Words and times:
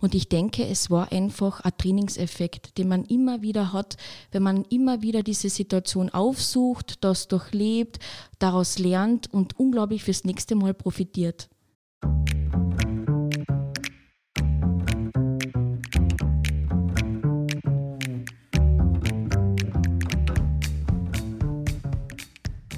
Und 0.00 0.14
ich 0.14 0.28
denke, 0.28 0.64
es 0.66 0.90
war 0.90 1.12
einfach 1.12 1.60
ein 1.60 1.76
Trainingseffekt, 1.76 2.78
den 2.78 2.88
man 2.88 3.04
immer 3.04 3.42
wieder 3.42 3.72
hat, 3.72 3.96
wenn 4.30 4.42
man 4.42 4.64
immer 4.64 5.02
wieder 5.02 5.22
diese 5.22 5.50
Situation 5.50 6.08
aufsucht, 6.10 7.02
das 7.04 7.28
durchlebt, 7.28 7.98
daraus 8.38 8.78
lernt 8.78 9.32
und 9.32 9.58
unglaublich 9.58 10.04
fürs 10.04 10.24
nächste 10.24 10.54
Mal 10.54 10.74
profitiert. 10.74 11.48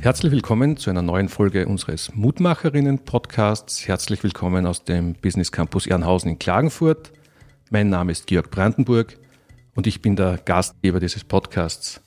Herzlich 0.02 0.32
willkommen 0.32 0.78
zu 0.78 0.88
einer 0.88 1.02
neuen 1.02 1.28
Folge 1.28 1.66
unseres 1.66 2.10
Mutmacherinnen-Podcasts. 2.14 3.86
Herzlich 3.86 4.22
willkommen 4.22 4.64
aus 4.64 4.82
dem 4.82 5.12
Business 5.12 5.52
Campus 5.52 5.86
Ehrenhausen 5.86 6.30
in 6.30 6.38
Klagenfurt. 6.38 7.12
Mein 7.68 7.90
Name 7.90 8.10
ist 8.12 8.26
Georg 8.26 8.50
Brandenburg 8.50 9.18
und 9.74 9.86
ich 9.86 10.00
bin 10.00 10.16
der 10.16 10.38
Gastgeber 10.38 11.00
dieses 11.00 11.22
Podcasts. 11.24 12.00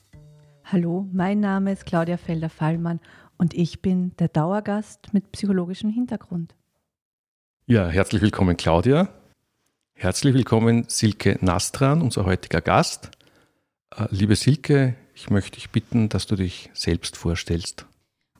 Hallo, 0.64 1.08
mein 1.12 1.38
Name 1.38 1.70
ist 1.70 1.86
Claudia 1.86 2.16
Felder-Fallmann 2.16 2.98
und 3.36 3.54
ich 3.54 3.80
bin 3.80 4.10
der 4.18 4.26
Dauergast 4.26 5.14
mit 5.14 5.30
psychologischem 5.30 5.90
Hintergrund. 5.90 6.56
Ja, 7.66 7.86
herzlich 7.86 8.22
willkommen, 8.22 8.56
Claudia. 8.56 9.08
Herzlich 9.92 10.34
willkommen, 10.34 10.86
Silke 10.88 11.38
Nastran, 11.40 12.02
unser 12.02 12.24
heutiger 12.24 12.60
Gast. 12.60 13.12
Äh, 13.96 14.06
liebe 14.10 14.34
Silke, 14.34 14.96
ich 15.14 15.30
möchte 15.30 15.52
dich 15.52 15.70
bitten, 15.70 16.08
dass 16.08 16.26
du 16.26 16.36
dich 16.36 16.70
selbst 16.74 17.16
vorstellst. 17.16 17.86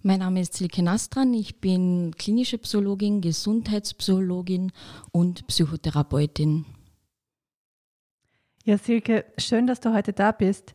Mein 0.03 0.19
Name 0.19 0.41
ist 0.41 0.55
Silke 0.55 0.83
Nastran, 0.83 1.33
ich 1.33 1.61
bin 1.61 2.15
klinische 2.19 2.59
Psychologin, 2.59 3.23
Gesundheitspsychologin 3.23 4.73
und 5.13 5.47
Psychotherapeutin. 5.47 6.67
Ja, 8.65 8.77
Silke, 8.77 9.25
schön, 9.39 9.67
dass 9.67 9.81
du 9.81 9.95
heute 9.95 10.13
da 10.13 10.33
bist. 10.33 10.75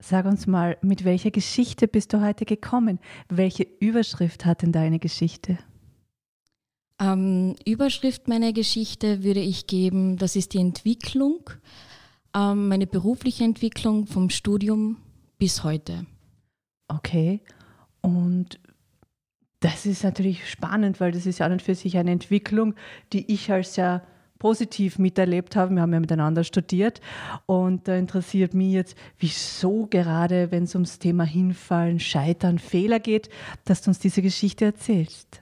Sag 0.00 0.24
uns 0.26 0.48
mal, 0.48 0.76
mit 0.82 1.04
welcher 1.04 1.30
Geschichte 1.30 1.86
bist 1.86 2.12
du 2.12 2.20
heute 2.20 2.44
gekommen? 2.44 2.98
Welche 3.28 3.66
Überschrift 3.78 4.44
hat 4.44 4.62
denn 4.62 4.72
deine 4.72 4.98
Geschichte? 4.98 5.58
Ähm, 6.98 7.54
Überschrift 7.64 8.26
meiner 8.26 8.52
Geschichte 8.52 9.22
würde 9.22 9.40
ich 9.40 9.68
geben, 9.68 10.16
das 10.16 10.34
ist 10.34 10.54
die 10.54 10.58
Entwicklung, 10.58 11.50
ähm, 12.34 12.68
meine 12.68 12.86
berufliche 12.86 13.44
Entwicklung 13.44 14.06
vom 14.06 14.30
Studium 14.30 14.96
bis 15.38 15.64
heute. 15.64 16.06
Okay. 16.88 17.40
Und 18.00 18.60
das 19.60 19.86
ist 19.86 20.02
natürlich 20.02 20.48
spannend, 20.50 21.00
weil 21.00 21.12
das 21.12 21.26
ist 21.26 21.38
ja 21.38 21.46
an 21.46 21.52
und 21.52 21.62
für 21.62 21.74
sich 21.74 21.96
eine 21.96 22.10
Entwicklung, 22.10 22.74
die 23.12 23.32
ich 23.32 23.50
als 23.50 23.74
sehr 23.74 24.02
positiv 24.38 24.98
miterlebt 24.98 25.54
habe. 25.54 25.72
Wir 25.72 25.82
haben 25.82 25.92
ja 25.92 26.00
miteinander 26.00 26.42
studiert 26.42 27.00
und 27.46 27.86
da 27.86 27.94
interessiert 27.94 28.54
mich 28.54 28.72
jetzt, 28.72 28.96
wieso 29.18 29.86
gerade, 29.86 30.50
wenn 30.50 30.64
es 30.64 30.74
ums 30.74 30.98
Thema 30.98 31.22
Hinfallen, 31.22 32.00
Scheitern, 32.00 32.58
Fehler 32.58 32.98
geht, 32.98 33.28
dass 33.64 33.82
du 33.82 33.90
uns 33.90 34.00
diese 34.00 34.20
Geschichte 34.20 34.64
erzählst. 34.64 35.41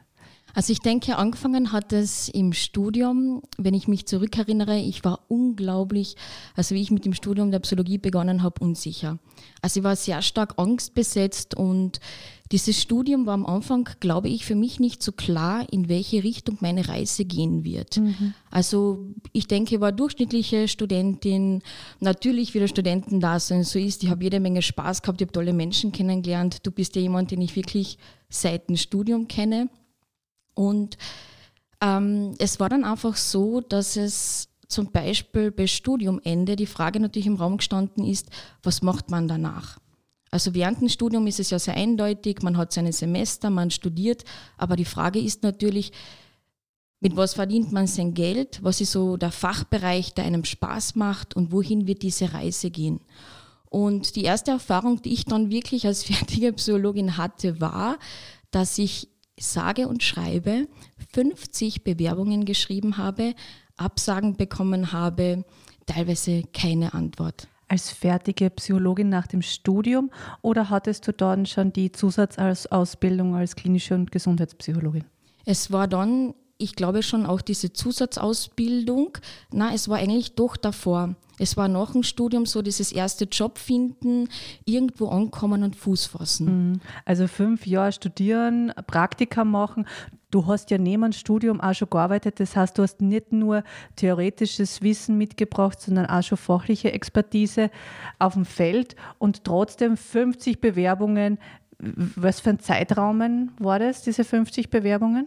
Also 0.55 0.73
ich 0.73 0.81
denke, 0.81 1.17
angefangen 1.17 1.73
hat 1.73 1.93
es 1.93 2.29
im 2.29 2.53
Studium. 2.53 3.43
Wenn 3.59 3.75
ich 3.75 3.89
mich 3.89 4.07
zurückerinnere, 4.07 4.79
ich 4.79 5.05
war 5.05 5.21
unglaublich, 5.29 6.17
also 6.55 6.75
wie 6.75 6.83
ich 6.83 6.91
mit 6.91 7.05
dem 7.05 7.15
Studium 7.15 7.51
der 7.51 7.61
Psychologie 7.61 7.99
begonnen 7.99 8.43
habe, 8.43 8.63
unsicher. 8.65 9.19
Also 9.63 9.81
ich 9.81 9.85
war 9.85 9.97
sehr 9.97 10.23
stark 10.23 10.55
angstbesetzt 10.59 11.55
und 11.57 12.01
dieses 12.53 12.83
Studium 12.83 13.27
war 13.27 13.35
am 13.35 13.47
Anfang, 13.47 13.89
glaube 14.01 14.29
ich, 14.29 14.45
für 14.45 14.57
mich 14.57 14.81
nicht 14.81 15.05
so 15.05 15.13
klar, 15.13 15.65
in 15.71 15.89
welche 15.89 16.25
Richtung 16.25 16.59
meine 16.61 16.89
Reise 16.89 17.25
gehen 17.25 17.63
wird. 17.63 17.99
Mhm. 17.99 18.35
Also 18.51 19.07
ich 19.33 19.47
denke, 19.47 19.77
ich 19.77 19.81
war 19.81 19.93
durchschnittliche 19.93 20.67
Studentin, 20.67 21.63
natürlich 22.01 22.53
wie 22.55 22.59
der 22.59 22.67
Studenten 22.67 23.21
da 23.21 23.39
sind, 23.39 23.65
so 23.65 23.79
ist. 23.79 24.03
Ich 24.03 24.11
habe 24.11 24.25
jede 24.25 24.41
Menge 24.41 24.63
Spaß 24.63 25.03
gehabt, 25.03 25.21
ich 25.21 25.27
habe 25.27 25.33
tolle 25.33 25.53
Menschen 25.53 25.93
kennengelernt. 25.93 26.67
Du 26.67 26.73
bist 26.73 26.97
ja 26.97 27.03
jemand, 27.03 27.31
den 27.31 27.41
ich 27.41 27.55
wirklich 27.55 27.99
seit 28.29 28.69
dem 28.69 28.77
Studium 28.77 29.29
kenne. 29.29 29.69
Und 30.55 30.99
ähm, 31.81 32.35
es 32.39 32.61
war 32.61 32.69
dann 32.69 32.85
einfach 32.85 33.17
so, 33.17 33.61
dass 33.61 33.97
es 33.97 34.49
zum 34.69 34.93
Beispiel 34.93 35.51
bei 35.51 35.67
Studiumende 35.67 36.57
die 36.57 36.67
Frage 36.67 37.01
natürlich 37.01 37.27
im 37.27 37.37
Raum 37.37 37.57
gestanden 37.57 38.05
ist, 38.05 38.29
was 38.63 38.83
macht 38.83 39.11
man 39.11 39.29
danach? 39.29 39.79
Also 40.31 40.55
während 40.55 40.81
dem 40.81 40.89
Studium 40.89 41.27
ist 41.27 41.41
es 41.41 41.51
ja 41.51 41.59
sehr 41.59 41.75
eindeutig, 41.75 42.43
man 42.43 42.57
hat 42.57 42.73
seine 42.73 42.93
Semester, 42.93 43.51
man 43.51 43.71
studiert, 43.71 44.25
aber 44.57 44.77
die 44.77 44.85
Frage 44.85 45.19
ist 45.19 45.43
natürlich, 45.43 45.93
mit 47.01 47.17
was 47.17 47.35
verdient 47.35 47.73
man 47.73 47.87
sein 47.87 48.15
Geld? 48.15 48.61
Was 48.63 48.81
ist 48.81 48.93
so 48.93 49.17
der 49.17 49.33
Fachbereich, 49.33 50.13
der 50.15 50.25
einem 50.25 50.45
Spaß 50.45 50.95
macht 50.95 51.35
und 51.35 51.51
wohin 51.51 51.87
wird 51.87 52.03
diese 52.03 52.33
Reise 52.35 52.71
gehen? 52.71 53.01
Und 53.71 54.17
die 54.17 54.25
erste 54.25 54.51
Erfahrung, 54.51 55.01
die 55.01 55.13
ich 55.13 55.25
dann 55.25 55.51
wirklich 55.51 55.87
als 55.87 56.05
fertige 56.05 56.53
Psychologin 56.53 57.17
hatte, 57.17 57.61
war, 57.61 57.99
dass 58.51 58.79
ich 58.79 59.09
sage 59.45 59.89
und 59.89 60.03
schreibe 60.03 60.69
50 61.13 61.85
Bewerbungen 61.85 62.45
geschrieben 62.45 62.97
habe, 62.97 63.35
Absagen 63.77 64.37
bekommen 64.37 64.93
habe, 64.93 65.45
teilweise 65.87 66.43
keine 66.53 66.95
Antwort. 66.95 67.49
Als 67.69 67.91
fertige 67.91 68.51
Psychologin 68.51 69.09
nach 69.09 69.27
dem 69.27 69.43
Studium 69.43 70.11
oder 70.43 70.71
hattest 70.71 71.07
du 71.07 71.13
dann 71.13 71.47
schon 71.47 71.73
die 71.73 71.93
Zusatzausbildung 71.93 73.37
als 73.37 73.55
klinische 73.55 73.95
und 73.95 74.11
Gesundheitspsychologin? 74.11 75.05
Es 75.45 75.71
war 75.71 75.87
dann, 75.87 76.35
ich 76.61 76.77
glaube 76.77 77.03
schon 77.03 77.27
auch 77.27 77.41
diese 77.41 77.73
Zusatzausbildung. 77.73 79.19
Na, 79.53 79.73
es 79.75 79.89
war 79.89 79.99
eigentlich 79.99 80.35
doch 80.35 80.57
davor. 80.57 81.15
Es 81.39 81.57
war 81.57 81.69
nach 81.69 81.93
dem 81.93 82.03
Studium 82.03 82.45
so 82.45 82.61
dieses 82.61 82.93
erste 82.93 83.25
Job 83.25 83.57
finden, 83.57 84.29
irgendwo 84.67 85.09
ankommen 85.09 85.63
und 85.63 85.75
Fuß 85.75 86.07
fassen. 86.07 86.73
Mhm. 86.73 86.81
Also 87.07 87.27
fünf 87.27 87.67
Jahre 87.67 87.93
studieren, 87.93 88.73
Praktika 88.87 89.45
machen. 89.45 89.87
Du 90.31 90.47
hast 90.47 90.71
ja 90.71 90.77
neben 90.77 91.03
dem 91.03 91.13
Studium 91.13 91.61
auch 91.61 91.73
schon 91.73 91.89
gearbeitet. 91.89 92.39
Das 92.41 92.55
heißt, 92.57 92.77
du 92.77 92.83
hast 92.83 93.01
nicht 93.01 93.33
nur 93.33 93.65
theoretisches 93.97 94.83
Wissen 94.83 95.17
mitgebracht, 95.17 95.81
sondern 95.81 96.07
auch 96.07 96.23
schon 96.23 96.39
fachliche 96.39 96.93
Expertise 96.93 97.71
auf 98.19 98.35
dem 98.35 98.45
Feld 98.45 98.95
und 99.19 99.43
trotzdem 99.45 99.97
50 99.97 100.61
Bewerbungen. 100.61 101.39
Was 101.79 102.41
für 102.41 102.51
ein 102.51 102.59
Zeitraum 102.59 103.51
war 103.59 103.79
das, 103.79 104.03
diese 104.03 104.25
50 104.25 104.69
Bewerbungen? 104.69 105.27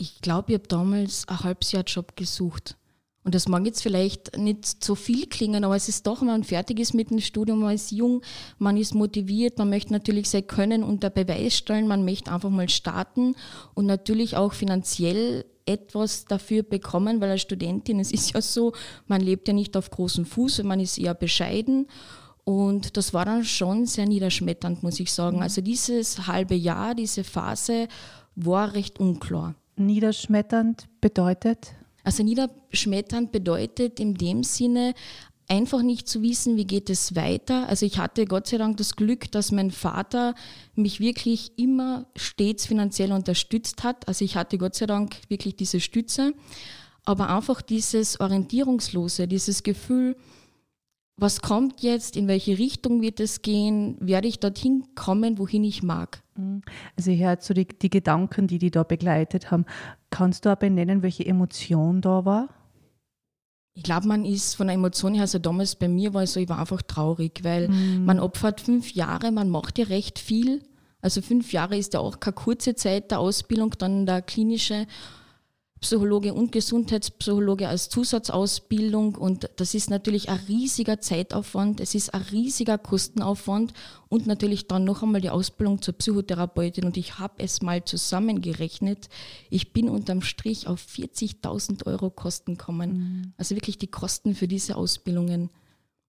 Ich 0.00 0.22
glaube, 0.22 0.52
ich 0.52 0.58
habe 0.58 0.66
damals 0.66 1.28
ein 1.28 1.40
halbes 1.40 1.72
Jahr 1.72 1.84
Job 1.84 2.16
gesucht. 2.16 2.78
Und 3.22 3.34
das 3.34 3.48
mag 3.48 3.66
jetzt 3.66 3.82
vielleicht 3.82 4.38
nicht 4.38 4.82
so 4.82 4.94
viel 4.94 5.26
klingen, 5.26 5.62
aber 5.62 5.76
es 5.76 5.90
ist 5.90 6.06
doch, 6.06 6.22
wenn 6.22 6.28
man 6.28 6.42
fertig 6.42 6.80
ist 6.80 6.94
mit 6.94 7.10
dem 7.10 7.20
Studium, 7.20 7.60
man 7.60 7.74
ist 7.74 7.90
jung, 7.90 8.22
man 8.56 8.78
ist 8.78 8.94
motiviert, 8.94 9.58
man 9.58 9.68
möchte 9.68 9.92
natürlich 9.92 10.30
sein 10.30 10.46
Können 10.46 10.82
unter 10.82 11.10
Beweis 11.10 11.54
stellen, 11.54 11.86
man 11.86 12.06
möchte 12.06 12.32
einfach 12.32 12.48
mal 12.48 12.70
starten 12.70 13.36
und 13.74 13.84
natürlich 13.84 14.38
auch 14.38 14.54
finanziell 14.54 15.44
etwas 15.66 16.24
dafür 16.24 16.62
bekommen, 16.62 17.20
weil 17.20 17.32
als 17.32 17.42
Studentin, 17.42 18.00
es 18.00 18.10
ist 18.10 18.32
ja 18.32 18.40
so, 18.40 18.72
man 19.06 19.20
lebt 19.20 19.48
ja 19.48 19.54
nicht 19.54 19.76
auf 19.76 19.90
großem 19.90 20.24
Fuß, 20.24 20.62
man 20.62 20.80
ist 20.80 20.96
eher 20.96 21.14
bescheiden. 21.14 21.88
Und 22.44 22.96
das 22.96 23.12
war 23.12 23.26
dann 23.26 23.44
schon 23.44 23.84
sehr 23.84 24.06
niederschmetternd, 24.06 24.82
muss 24.82 24.98
ich 24.98 25.12
sagen. 25.12 25.36
Mhm. 25.36 25.42
Also 25.42 25.60
dieses 25.60 26.26
halbe 26.26 26.54
Jahr, 26.54 26.94
diese 26.94 27.22
Phase 27.22 27.86
war 28.34 28.72
recht 28.72 28.98
unklar. 28.98 29.56
Niederschmetternd 29.76 30.88
bedeutet? 31.00 31.74
Also 32.04 32.22
niederschmetternd 32.22 33.32
bedeutet 33.32 34.00
in 34.00 34.14
dem 34.14 34.42
Sinne, 34.42 34.94
einfach 35.50 35.82
nicht 35.82 36.08
zu 36.08 36.22
wissen, 36.22 36.56
wie 36.56 36.64
geht 36.64 36.88
es 36.90 37.16
weiter. 37.16 37.68
Also 37.68 37.84
ich 37.84 37.98
hatte 37.98 38.24
Gott 38.24 38.46
sei 38.46 38.56
Dank 38.56 38.76
das 38.76 38.94
Glück, 38.94 39.30
dass 39.32 39.50
mein 39.50 39.72
Vater 39.72 40.34
mich 40.76 41.00
wirklich 41.00 41.52
immer 41.58 42.06
stets 42.16 42.66
finanziell 42.66 43.12
unterstützt 43.12 43.82
hat. 43.82 44.06
Also 44.06 44.24
ich 44.24 44.36
hatte 44.36 44.58
Gott 44.58 44.76
sei 44.76 44.86
Dank 44.86 45.16
wirklich 45.28 45.56
diese 45.56 45.80
Stütze. 45.80 46.34
Aber 47.04 47.34
einfach 47.34 47.62
dieses 47.62 48.20
Orientierungslose, 48.20 49.26
dieses 49.26 49.64
Gefühl, 49.64 50.16
was 51.20 51.40
kommt 51.40 51.82
jetzt, 51.82 52.16
in 52.16 52.28
welche 52.28 52.58
Richtung 52.58 53.02
wird 53.02 53.20
es 53.20 53.42
gehen, 53.42 53.96
werde 54.00 54.28
ich 54.28 54.40
dorthin 54.40 54.84
kommen, 54.94 55.38
wohin 55.38 55.64
ich 55.64 55.82
mag. 55.82 56.22
Mhm. 56.36 56.62
Also 56.96 57.10
ich 57.10 57.20
höre 57.20 57.38
so 57.40 57.54
die, 57.54 57.66
die 57.66 57.90
Gedanken, 57.90 58.46
die 58.46 58.58
die 58.58 58.70
da 58.70 58.82
begleitet 58.82 59.50
haben. 59.50 59.66
Kannst 60.10 60.44
du 60.44 60.52
auch 60.52 60.56
benennen, 60.56 61.02
welche 61.02 61.26
Emotion 61.26 62.00
da 62.00 62.24
war? 62.24 62.48
Ich 63.74 63.84
glaube, 63.84 64.08
man 64.08 64.24
ist 64.24 64.54
von 64.54 64.66
der 64.66 64.74
Emotion 64.74 65.14
her, 65.14 65.22
also 65.22 65.38
damals 65.38 65.76
bei 65.76 65.88
mir 65.88 66.12
war 66.12 66.24
es 66.24 66.32
so, 66.32 66.40
ich 66.40 66.48
war 66.48 66.58
einfach 66.58 66.82
traurig, 66.82 67.40
weil 67.42 67.68
mhm. 67.68 68.04
man 68.04 68.18
opfert 68.18 68.60
fünf 68.60 68.92
Jahre, 68.92 69.30
man 69.30 69.48
macht 69.48 69.78
ja 69.78 69.86
recht 69.86 70.18
viel. 70.18 70.62
Also 71.02 71.22
fünf 71.22 71.52
Jahre 71.52 71.76
ist 71.78 71.94
ja 71.94 72.00
auch 72.00 72.20
keine 72.20 72.34
kurze 72.34 72.74
Zeit 72.74 73.10
der 73.10 73.20
Ausbildung, 73.20 73.74
dann 73.78 74.06
der 74.06 74.22
klinische 74.22 74.86
Psychologe 75.80 76.34
und 76.34 76.52
Gesundheitspsychologe 76.52 77.66
als 77.66 77.88
Zusatzausbildung 77.88 79.14
und 79.14 79.48
das 79.56 79.74
ist 79.74 79.88
natürlich 79.88 80.28
ein 80.28 80.38
riesiger 80.46 81.00
Zeitaufwand, 81.00 81.80
es 81.80 81.94
ist 81.94 82.12
ein 82.12 82.20
riesiger 82.20 82.76
Kostenaufwand 82.76 83.72
und 84.08 84.26
natürlich 84.26 84.68
dann 84.68 84.84
noch 84.84 85.02
einmal 85.02 85.22
die 85.22 85.30
Ausbildung 85.30 85.80
zur 85.80 85.94
Psychotherapeutin 85.94 86.84
und 86.84 86.98
ich 86.98 87.18
habe 87.18 87.34
es 87.38 87.62
mal 87.62 87.82
zusammengerechnet. 87.82 89.08
Ich 89.48 89.72
bin 89.72 89.88
unterm 89.88 90.20
Strich 90.20 90.66
auf 90.66 90.84
40.000 90.86 91.86
Euro 91.86 92.10
Kosten 92.10 92.58
gekommen. 92.58 92.92
Mhm. 92.92 93.32
Also 93.38 93.54
wirklich 93.54 93.78
die 93.78 93.90
Kosten 93.90 94.34
für 94.34 94.48
diese 94.48 94.76
Ausbildungen 94.76 95.48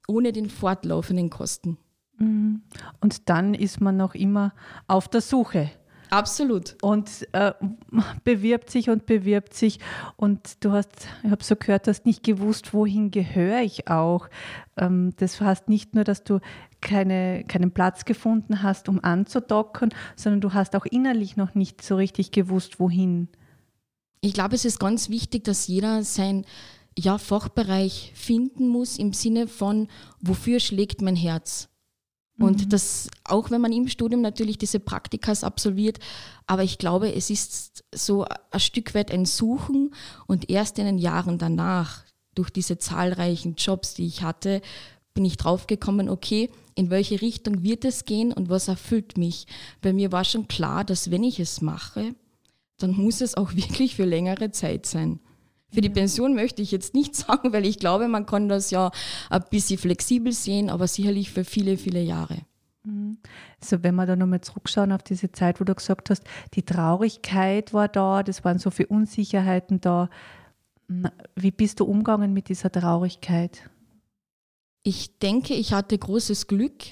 ohne 0.08 0.34
den 0.34 0.50
fortlaufenden 0.50 1.30
Kosten. 1.30 1.78
Mhm. 2.18 2.64
Und 3.00 3.30
dann 3.30 3.54
ist 3.54 3.80
man 3.80 3.96
noch 3.96 4.16
immer 4.16 4.54
auf 4.88 5.08
der 5.08 5.22
Suche 5.22 5.72
Absolut. 6.12 6.76
Und 6.82 7.26
äh, 7.32 7.54
bewirbt 8.26 8.70
sich 8.70 8.90
und 8.90 9.06
bewirbt 9.06 9.54
sich. 9.54 9.80
Und 10.18 10.64
du 10.64 10.74
hast, 10.74 11.08
ich 11.24 11.32
habe 11.32 11.42
so 11.44 11.56
gehört, 11.56 11.88
hast 11.88 12.06
nicht 12.06 12.22
gewusst, 12.22 12.74
wohin 12.74 13.12
gehöre 13.12 13.62
ich 13.62 13.88
auch. 13.88 14.28
Ähm, 14.76 15.14
das 15.16 15.40
heißt 15.40 15.70
nicht 15.70 15.96
nur, 15.96 16.04
dass 16.04 16.26
du 16.26 16.40
keine, 16.82 17.46
keinen 17.46 17.72
Platz 17.72 18.04
gefunden 18.04 18.62
hast, 18.62 18.90
um 18.90 19.02
anzudocken, 19.02 19.94
sondern 20.18 20.42
du 20.42 20.54
hast 20.54 20.76
auch 20.76 20.86
innerlich 20.86 21.38
noch 21.38 21.56
nicht 21.56 21.82
so 21.82 21.96
richtig 21.96 22.32
gewusst, 22.32 22.82
wohin. 22.82 23.30
Ich 24.20 24.34
glaube, 24.34 24.56
es 24.56 24.66
ist 24.66 24.80
ganz 24.80 25.10
wichtig, 25.10 25.46
dass 25.46 25.68
jeder 25.68 26.04
sein 26.04 26.46
ja, 27.00 27.18
Fachbereich 27.20 28.12
finden 28.16 28.68
muss 28.68 29.00
im 29.00 29.14
Sinne 29.14 29.48
von, 29.48 29.88
wofür 30.20 30.60
schlägt 30.60 31.02
mein 31.02 31.16
Herz? 31.16 31.71
Und 32.42 32.66
mhm. 32.66 32.70
das, 32.70 33.10
auch 33.24 33.52
wenn 33.52 33.62
man 33.62 33.72
im 33.72 33.88
Studium 33.88 34.22
natürlich 34.22 34.58
diese 34.58 34.80
Praktikas 34.80 35.44
absolviert, 35.44 36.00
aber 36.48 36.64
ich 36.64 36.78
glaube, 36.78 37.14
es 37.14 37.30
ist 37.30 37.84
so 37.94 38.26
ein 38.52 38.60
Stück 38.60 38.96
weit 38.96 39.12
ein 39.12 39.26
Suchen 39.26 39.94
und 40.28 40.50
erst 40.50 40.80
in 40.80 40.86
den 40.86 40.98
Jahren 40.98 41.38
danach, 41.38 42.04
durch 42.34 42.50
diese 42.50 42.78
zahlreichen 42.78 43.56
Jobs, 43.56 43.94
die 43.94 44.06
ich 44.06 44.24
hatte, 44.24 44.62
bin 45.14 45.26
ich 45.26 45.38
draufgekommen, 45.38 46.10
okay, 46.10 46.50
in 46.76 46.90
welche 46.90 47.22
Richtung 47.22 47.64
wird 47.64 47.84
es 47.84 48.06
gehen 48.06 48.32
und 48.32 48.50
was 48.50 48.68
erfüllt 48.68 49.18
mich? 49.18 49.46
Bei 49.82 49.92
mir 49.92 50.12
war 50.12 50.24
schon 50.24 50.48
klar, 50.48 50.86
dass 50.86 51.12
wenn 51.12 51.24
ich 51.24 51.40
es 51.40 51.62
mache, 51.62 52.16
dann 52.78 52.92
muss 52.96 53.22
es 53.22 53.36
auch 53.36 53.54
wirklich 53.56 53.96
für 53.96 54.06
längere 54.06 54.52
Zeit 54.52 54.86
sein. 54.86 55.20
Für 55.72 55.82
die 55.82 55.90
Pension 55.90 56.36
möchte 56.36 56.62
ich 56.62 56.72
jetzt 56.72 56.94
nicht 56.94 57.16
sagen, 57.16 57.54
weil 57.54 57.66
ich 57.66 57.80
glaube, 57.80 58.08
man 58.08 58.26
kann 58.26 58.50
das 58.50 58.72
ja 58.72 58.92
ein 59.30 59.44
bisschen 59.50 59.78
flexibel 59.78 60.34
sehen, 60.34 60.70
aber 60.70 60.88
sicherlich 60.88 61.32
für 61.32 61.44
viele, 61.44 61.78
viele 61.78 62.02
Jahre. 62.02 62.40
Mhm. 62.84 63.18
So, 63.64 63.84
wenn 63.84 63.96
wir 63.96 64.06
da 64.06 64.16
nochmal 64.16 64.42
zurückschauen 64.42 64.92
auf 64.92 65.04
diese 65.04 65.32
Zeit, 65.32 65.60
wo 65.60 65.64
du 65.64 65.76
gesagt 65.76 66.10
hast, 66.10 66.24
die 66.54 66.64
Traurigkeit 66.64 67.74
war 67.74 67.88
da, 67.88 68.24
das 68.24 68.44
waren 68.44 68.60
so 68.60 68.72
viele 68.72 68.90
Unsicherheiten 68.90 69.82
da. 69.82 70.10
Wie 71.36 71.52
bist 71.52 71.80
du 71.80 71.86
umgegangen 71.86 72.34
mit 72.34 72.50
dieser 72.50 72.72
Traurigkeit? 72.72 73.70
Ich 74.84 75.20
denke, 75.20 75.54
ich 75.54 75.74
hatte 75.74 75.98
großes 75.98 76.48
Glück, 76.48 76.84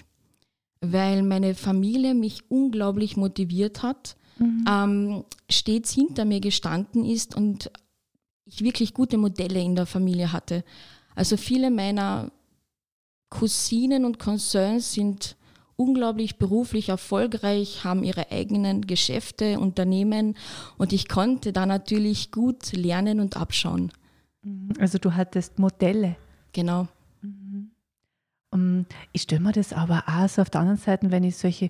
weil 0.80 1.24
meine 1.24 1.56
Familie 1.56 2.14
mich 2.14 2.50
unglaublich 2.50 3.18
motiviert 3.18 3.84
hat, 3.84 4.16
mhm. 4.38 4.66
ähm, 4.70 5.24
stets 5.50 5.92
hinter 5.92 6.24
mir 6.24 6.40
gestanden 6.40 7.04
ist 7.04 7.36
und 7.36 7.72
ich 8.50 8.64
wirklich 8.64 8.94
gute 8.94 9.18
Modelle 9.18 9.62
in 9.62 9.76
der 9.76 9.86
Familie 9.86 10.34
hatte. 10.34 10.64
Also 11.16 11.38
viele 11.38 11.70
meiner 11.72 12.32
Cousinen 13.30 14.06
und 14.06 14.20
Cousins 14.20 14.94
sind 14.94 15.36
unglaublich 15.76 16.38
beruflich 16.38 16.90
erfolgreich, 16.90 17.84
haben 17.84 18.04
ihre 18.04 18.32
eigenen 18.32 18.88
Geschäfte, 18.88 19.60
Unternehmen 19.60 20.36
und 20.78 20.92
ich 20.92 21.08
konnte 21.08 21.54
da 21.54 21.66
natürlich 21.66 22.32
gut 22.32 22.74
lernen 22.74 23.20
und 23.20 23.38
abschauen. 23.38 23.92
Mhm. 24.42 24.74
Also 24.80 24.98
du 24.98 25.14
hattest 25.14 25.60
Modelle. 25.60 26.18
Genau. 26.52 26.88
Mhm. 27.22 28.88
Ich 29.14 29.22
stelle 29.22 29.42
mir 29.42 29.52
das 29.52 29.74
aber 29.74 30.04
auch 30.08 30.28
so 30.28 30.42
auf 30.42 30.50
der 30.50 30.62
anderen 30.62 30.80
Seite, 30.80 31.12
wenn 31.12 31.24
ich 31.24 31.38
solche 31.38 31.70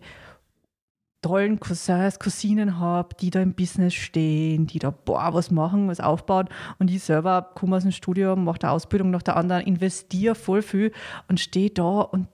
tollen 1.21 1.59
Cousins, 1.59 2.19
Cousinen 2.19 2.79
habe, 2.79 3.15
die 3.19 3.29
da 3.29 3.41
im 3.41 3.53
Business 3.53 3.93
stehen, 3.93 4.67
die 4.67 4.79
da 4.79 4.91
boah, 4.91 5.33
was 5.33 5.51
machen, 5.51 5.87
was 5.87 5.99
aufbauen 5.99 6.47
und 6.79 6.89
ich 6.89 7.03
selber 7.03 7.51
komme 7.55 7.75
aus 7.75 7.83
dem 7.83 7.91
Studium, 7.91 8.45
mache 8.45 8.63
eine 8.63 8.71
Ausbildung 8.71 9.11
nach 9.11 9.23
der 9.23 9.35
anderen, 9.35 9.63
investiere 9.63 10.35
voll 10.35 10.61
viel 10.61 10.91
und 11.27 11.39
stehe 11.39 11.69
da 11.69 12.01
und 12.01 12.27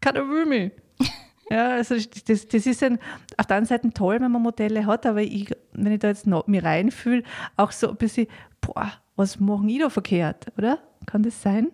keiner 0.00 0.28
will 0.28 0.46
mich. 0.46 0.72
ja, 1.50 1.70
also 1.70 1.94
das, 1.94 2.48
das 2.48 2.66
ist 2.66 2.82
ein, 2.82 2.98
auf 3.36 3.46
der 3.46 3.56
einen 3.56 3.66
Seite 3.66 3.90
toll, 3.90 4.20
wenn 4.20 4.32
man 4.32 4.42
Modelle 4.42 4.86
hat, 4.86 5.06
aber 5.06 5.22
ich, 5.22 5.54
wenn 5.72 5.92
ich 5.92 6.00
da 6.00 6.08
jetzt 6.08 6.26
noch 6.26 6.46
mir 6.46 6.64
reinfühle, 6.64 7.22
auch 7.56 7.72
so 7.72 7.90
ein 7.90 7.96
bisschen, 7.96 8.26
boah, 8.60 8.92
was 9.14 9.40
machen 9.40 9.68
ich 9.68 9.80
da 9.80 9.88
verkehrt, 9.88 10.46
oder? 10.58 10.78
Kann 11.06 11.22
das 11.22 11.40
sein? 11.40 11.70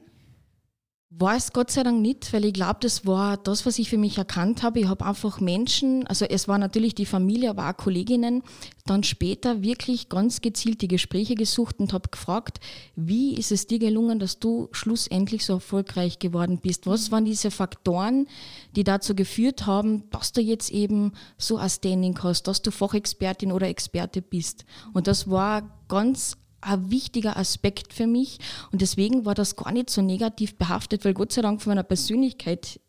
War 1.18 1.36
es 1.36 1.52
Gott 1.52 1.70
sei 1.70 1.82
Dank 1.82 2.00
nicht, 2.00 2.32
weil 2.32 2.46
ich 2.46 2.54
glaube, 2.54 2.78
das 2.80 3.06
war 3.06 3.36
das, 3.36 3.66
was 3.66 3.78
ich 3.78 3.90
für 3.90 3.98
mich 3.98 4.16
erkannt 4.16 4.62
habe. 4.62 4.80
Ich 4.80 4.88
habe 4.88 5.04
einfach 5.04 5.40
Menschen, 5.40 6.06
also 6.06 6.24
es 6.24 6.48
war 6.48 6.56
natürlich 6.56 6.94
die 6.94 7.04
Familie, 7.04 7.50
aber 7.50 7.68
auch 7.68 7.76
Kolleginnen, 7.76 8.42
dann 8.86 9.02
später 9.02 9.62
wirklich 9.62 10.08
ganz 10.08 10.40
gezielt 10.40 10.80
die 10.80 10.88
Gespräche 10.88 11.34
gesucht 11.34 11.80
und 11.80 11.92
habe 11.92 12.08
gefragt, 12.08 12.60
wie 12.96 13.34
ist 13.34 13.52
es 13.52 13.66
dir 13.66 13.78
gelungen, 13.78 14.20
dass 14.20 14.38
du 14.38 14.68
schlussendlich 14.72 15.44
so 15.44 15.54
erfolgreich 15.54 16.18
geworden 16.18 16.60
bist? 16.62 16.86
Was 16.86 17.10
waren 17.10 17.26
diese 17.26 17.50
Faktoren, 17.50 18.26
die 18.74 18.82
dazu 18.82 19.14
geführt 19.14 19.66
haben, 19.66 20.08
dass 20.10 20.32
du 20.32 20.40
jetzt 20.40 20.70
eben 20.70 21.12
so 21.36 21.58
ein 21.58 21.68
Standing 21.68 22.18
hast, 22.22 22.44
dass 22.44 22.62
du 22.62 22.70
Fachexpertin 22.70 23.52
oder 23.52 23.68
Experte 23.68 24.22
bist? 24.22 24.64
Und 24.94 25.06
das 25.06 25.28
war 25.28 25.78
ganz 25.88 26.38
ein 26.62 26.90
wichtiger 26.90 27.36
Aspekt 27.36 27.92
für 27.92 28.06
mich 28.06 28.38
und 28.70 28.80
deswegen 28.80 29.24
war 29.24 29.34
das 29.34 29.56
gar 29.56 29.72
nicht 29.72 29.90
so 29.90 30.02
negativ 30.02 30.56
behaftet, 30.56 31.04
weil 31.04 31.14
Gott 31.14 31.32
sei 31.32 31.42
Dank 31.42 31.60
von 31.60 31.70
meiner 31.72 31.82
Persönlichkeit, 31.82 32.80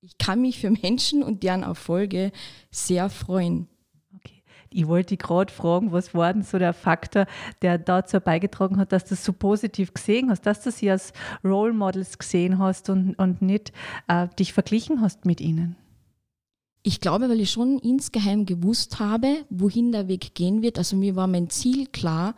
ich 0.00 0.18
kann 0.18 0.40
mich 0.40 0.60
für 0.60 0.70
Menschen 0.70 1.22
und 1.22 1.42
deren 1.42 1.62
Erfolge 1.62 2.32
sehr 2.70 3.10
freuen. 3.10 3.68
Okay. 4.14 4.42
Ich 4.70 4.86
wollte 4.86 5.16
gerade 5.16 5.52
fragen, 5.52 5.92
was 5.92 6.14
war 6.14 6.32
denn 6.32 6.42
so 6.42 6.58
der 6.58 6.72
Faktor, 6.72 7.26
der 7.62 7.78
dazu 7.78 8.20
beigetragen 8.20 8.78
hat, 8.78 8.92
dass 8.92 9.04
du 9.04 9.10
das 9.10 9.24
so 9.24 9.32
positiv 9.32 9.92
gesehen 9.92 10.30
hast, 10.30 10.42
dass 10.42 10.62
du 10.62 10.70
sie 10.70 10.90
als 10.90 11.12
Role 11.44 11.72
Models 11.72 12.18
gesehen 12.18 12.58
hast 12.58 12.88
und, 12.88 13.14
und 13.18 13.42
nicht 13.42 13.72
äh, 14.06 14.28
dich 14.38 14.52
verglichen 14.52 15.00
hast 15.00 15.24
mit 15.24 15.40
ihnen? 15.40 15.76
Ich 16.84 17.00
glaube, 17.00 17.28
weil 17.28 17.40
ich 17.40 17.50
schon 17.50 17.80
insgeheim 17.80 18.46
gewusst 18.46 19.00
habe, 19.00 19.44
wohin 19.50 19.90
der 19.90 20.06
Weg 20.06 20.36
gehen 20.36 20.62
wird. 20.62 20.78
Also 20.78 20.94
mir 20.94 21.16
war 21.16 21.26
mein 21.26 21.50
Ziel 21.50 21.88
klar, 21.88 22.36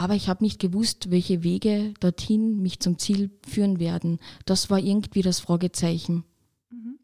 aber 0.00 0.14
ich 0.14 0.30
habe 0.30 0.42
nicht 0.42 0.58
gewusst, 0.58 1.10
welche 1.10 1.42
Wege 1.42 1.92
dorthin 2.00 2.62
mich 2.62 2.80
zum 2.80 2.98
Ziel 2.98 3.30
führen 3.46 3.78
werden. 3.78 4.18
Das 4.46 4.70
war 4.70 4.78
irgendwie 4.78 5.20
das 5.20 5.40
Fragezeichen. 5.40 6.24
Mhm. 6.70 6.98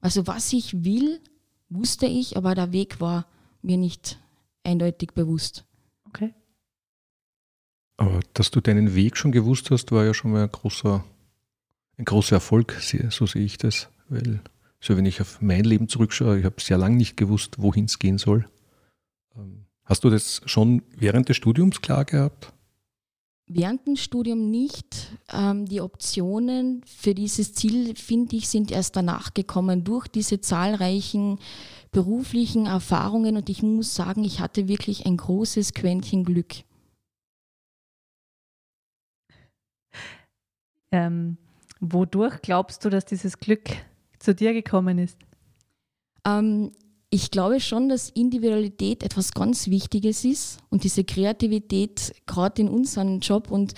Also 0.00 0.26
was 0.26 0.52
ich 0.52 0.82
will, 0.82 1.20
wusste 1.68 2.06
ich, 2.06 2.36
aber 2.36 2.56
der 2.56 2.72
Weg 2.72 3.00
war 3.00 3.28
mir 3.62 3.76
nicht 3.76 4.18
eindeutig 4.64 5.12
bewusst. 5.12 5.64
Okay. 6.08 6.34
Aber 7.96 8.18
dass 8.34 8.50
du 8.50 8.60
deinen 8.60 8.96
Weg 8.96 9.16
schon 9.16 9.30
gewusst 9.30 9.70
hast, 9.70 9.92
war 9.92 10.04
ja 10.04 10.12
schon 10.12 10.32
mal 10.32 10.42
ein 10.42 10.50
großer, 10.50 11.04
ein 11.96 12.04
großer 12.04 12.34
Erfolg, 12.34 12.76
so 13.10 13.24
sehe 13.24 13.44
ich 13.44 13.56
das. 13.56 13.88
Weil, 14.08 14.40
so 14.80 14.96
wenn 14.96 15.06
ich 15.06 15.20
auf 15.20 15.40
mein 15.40 15.62
Leben 15.62 15.86
zurückschaue, 15.86 16.40
ich 16.40 16.44
habe 16.44 16.60
sehr 16.60 16.76
lange 16.76 16.96
nicht 16.96 17.16
gewusst, 17.16 17.62
wohin 17.62 17.84
es 17.84 18.00
gehen 18.00 18.18
soll. 18.18 18.48
Hast 19.84 20.04
du 20.04 20.10
das 20.10 20.40
schon 20.46 20.82
während 20.96 21.28
des 21.28 21.36
Studiums 21.36 21.80
klar 21.80 22.04
gehabt? 22.04 22.52
Während 23.46 23.86
dem 23.86 23.96
Studium 23.96 24.50
nicht. 24.50 25.18
Ähm, 25.32 25.66
die 25.66 25.80
Optionen 25.80 26.82
für 26.86 27.14
dieses 27.14 27.52
Ziel, 27.54 27.94
finde 27.96 28.36
ich, 28.36 28.48
sind 28.48 28.70
erst 28.70 28.96
danach 28.96 29.34
gekommen 29.34 29.84
durch 29.84 30.08
diese 30.08 30.40
zahlreichen 30.40 31.38
beruflichen 31.90 32.66
Erfahrungen 32.66 33.36
und 33.36 33.50
ich 33.50 33.62
muss 33.62 33.94
sagen, 33.94 34.24
ich 34.24 34.40
hatte 34.40 34.66
wirklich 34.68 35.04
ein 35.04 35.18
großes 35.18 35.74
Quäntchen 35.74 36.24
Glück. 36.24 36.54
Ähm, 40.90 41.36
wodurch 41.80 42.40
glaubst 42.40 42.84
du, 42.84 42.90
dass 42.90 43.04
dieses 43.04 43.38
Glück 43.38 43.64
zu 44.18 44.34
dir 44.34 44.54
gekommen 44.54 44.98
ist? 44.98 45.18
Ähm, 46.24 46.72
ich 47.14 47.30
glaube 47.30 47.60
schon, 47.60 47.90
dass 47.90 48.08
Individualität 48.08 49.02
etwas 49.02 49.32
ganz 49.32 49.68
Wichtiges 49.68 50.24
ist 50.24 50.60
und 50.70 50.82
diese 50.82 51.04
Kreativität 51.04 52.14
gerade 52.24 52.62
in 52.62 52.68
unserem 52.70 53.20
Job 53.20 53.50
und 53.50 53.74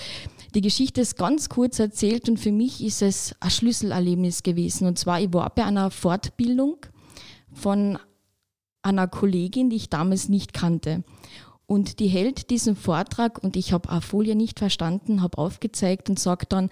die 0.55 0.61
Geschichte 0.61 1.01
ist 1.01 1.17
ganz 1.17 1.49
kurz 1.49 1.81
erzählt 1.81 2.29
und 2.29 2.39
für 2.39 2.53
mich 2.53 2.83
ist 2.83 3.03
es 3.03 3.35
ein 3.41 3.51
Schlüsselerlebnis 3.51 4.45
gewesen. 4.45 4.87
Und 4.87 5.01
zwar, 5.01 5.21
ich 5.21 5.33
war 5.33 5.53
bei 5.53 5.65
einer 5.65 5.91
Fortbildung 5.91 6.77
von 7.51 7.99
einer 8.83 9.09
Kollegin, 9.09 9.69
die 9.69 9.77
ich 9.77 9.91
damals 9.91 10.29
nicht 10.29 10.53
kannte. 10.53 11.03
Und 11.67 11.99
die 11.99 12.07
hält 12.07 12.51
diesen 12.51 12.77
Vortrag 12.77 13.43
und 13.43 13.57
ich 13.57 13.73
habe 13.73 13.89
eine 13.89 14.01
Folie 14.01 14.37
nicht 14.37 14.61
verstanden, 14.61 15.23
habe 15.23 15.39
aufgezeigt 15.39 16.09
und 16.09 16.21
sagt 16.21 16.53
dann, 16.53 16.71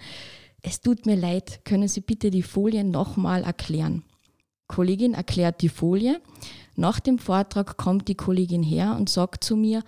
es 0.61 0.79
tut 0.79 1.05
mir 1.05 1.17
leid, 1.17 1.65
können 1.65 1.89
Sie 1.89 1.99
bitte 1.99 2.31
die 2.31 2.41
Folie 2.41 2.85
nochmal 2.85 3.43
erklären? 3.43 4.05
Kollegin 4.67 5.13
erklärt 5.13 5.61
die 5.61 5.69
Folie. 5.69 6.21
Nach 6.75 6.99
dem 6.99 7.19
Vortrag 7.19 7.77
kommt 7.77 8.07
die 8.07 8.15
Kollegin 8.15 8.63
her 8.63 8.95
und 8.97 9.09
sagt 9.09 9.43
zu 9.43 9.55
mir, 9.55 9.83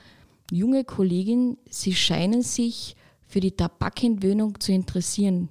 junge 0.52 0.84
Kollegin, 0.84 1.58
Sie 1.70 1.94
scheinen 1.94 2.42
sich 2.42 2.96
für 3.28 3.40
die 3.40 3.52
Tabakentwöhnung 3.52 4.60
zu 4.60 4.72
interessieren. 4.72 5.50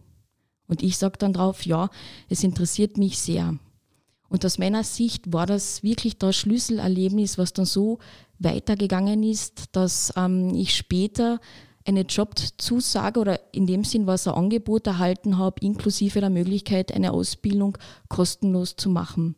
Und 0.66 0.82
ich 0.82 0.96
sage 0.96 1.18
dann 1.18 1.32
drauf, 1.32 1.66
ja, 1.66 1.90
es 2.28 2.44
interessiert 2.44 2.96
mich 2.96 3.18
sehr. 3.18 3.58
Und 4.28 4.44
aus 4.44 4.58
meiner 4.58 4.84
Sicht 4.84 5.32
war 5.32 5.46
das 5.46 5.82
wirklich 5.82 6.18
das 6.18 6.36
Schlüsselerlebnis, 6.36 7.38
was 7.38 7.52
dann 7.52 7.66
so 7.66 7.98
weitergegangen 8.38 9.22
ist, 9.22 9.64
dass 9.72 10.12
ähm, 10.16 10.54
ich 10.54 10.74
später 10.74 11.40
eine 11.86 12.02
Jobzusage 12.02 13.20
oder 13.20 13.40
in 13.52 13.66
dem 13.66 13.84
Sinn 13.84 14.06
was 14.06 14.26
ein 14.26 14.34
Angebot 14.34 14.86
erhalten 14.86 15.38
habe, 15.38 15.60
inklusive 15.60 16.20
der 16.20 16.30
Möglichkeit, 16.30 16.92
eine 16.92 17.12
Ausbildung 17.12 17.76
kostenlos 18.08 18.76
zu 18.76 18.88
machen. 18.88 19.36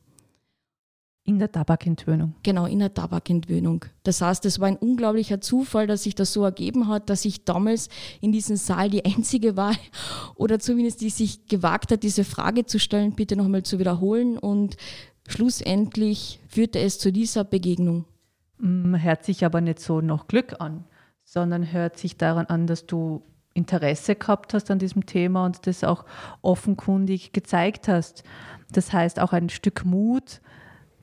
In 1.24 1.40
der 1.40 1.50
Tabakentwöhnung. 1.50 2.36
Genau, 2.44 2.66
in 2.66 2.78
der 2.78 2.94
Tabakentwöhnung. 2.94 3.84
Das 4.04 4.20
heißt, 4.20 4.46
es 4.46 4.60
war 4.60 4.68
ein 4.68 4.76
unglaublicher 4.76 5.40
Zufall, 5.40 5.88
dass 5.88 6.04
sich 6.04 6.14
das 6.14 6.32
so 6.32 6.44
ergeben 6.44 6.86
hat, 6.86 7.10
dass 7.10 7.24
ich 7.24 7.44
damals 7.44 7.88
in 8.20 8.30
diesem 8.30 8.54
Saal 8.54 8.90
die 8.90 9.04
Einzige 9.04 9.56
war 9.56 9.74
oder 10.36 10.60
zumindest 10.60 11.00
die 11.00 11.10
sich 11.10 11.48
gewagt 11.48 11.90
hat, 11.90 12.04
diese 12.04 12.22
Frage 12.22 12.64
zu 12.64 12.78
stellen, 12.78 13.16
bitte 13.16 13.34
nochmal 13.34 13.64
zu 13.64 13.80
wiederholen. 13.80 14.38
Und 14.38 14.76
schlussendlich 15.26 16.38
führte 16.46 16.78
es 16.78 17.00
zu 17.00 17.10
dieser 17.10 17.42
Begegnung. 17.42 18.04
Mm, 18.58 18.94
hört 18.94 19.24
sich 19.24 19.44
aber 19.44 19.60
nicht 19.60 19.80
so 19.80 20.00
noch 20.00 20.28
Glück 20.28 20.60
an, 20.60 20.84
sondern 21.36 21.70
hört 21.70 21.98
sich 21.98 22.16
daran 22.16 22.46
an, 22.46 22.66
dass 22.66 22.86
du 22.86 23.22
Interesse 23.52 24.14
gehabt 24.14 24.54
hast 24.54 24.70
an 24.70 24.78
diesem 24.78 25.04
Thema 25.04 25.44
und 25.44 25.66
das 25.66 25.84
auch 25.84 26.06
offenkundig 26.40 27.34
gezeigt 27.34 27.88
hast. 27.88 28.24
Das 28.72 28.94
heißt 28.94 29.20
auch 29.20 29.34
ein 29.34 29.50
Stück 29.50 29.84
Mut, 29.84 30.40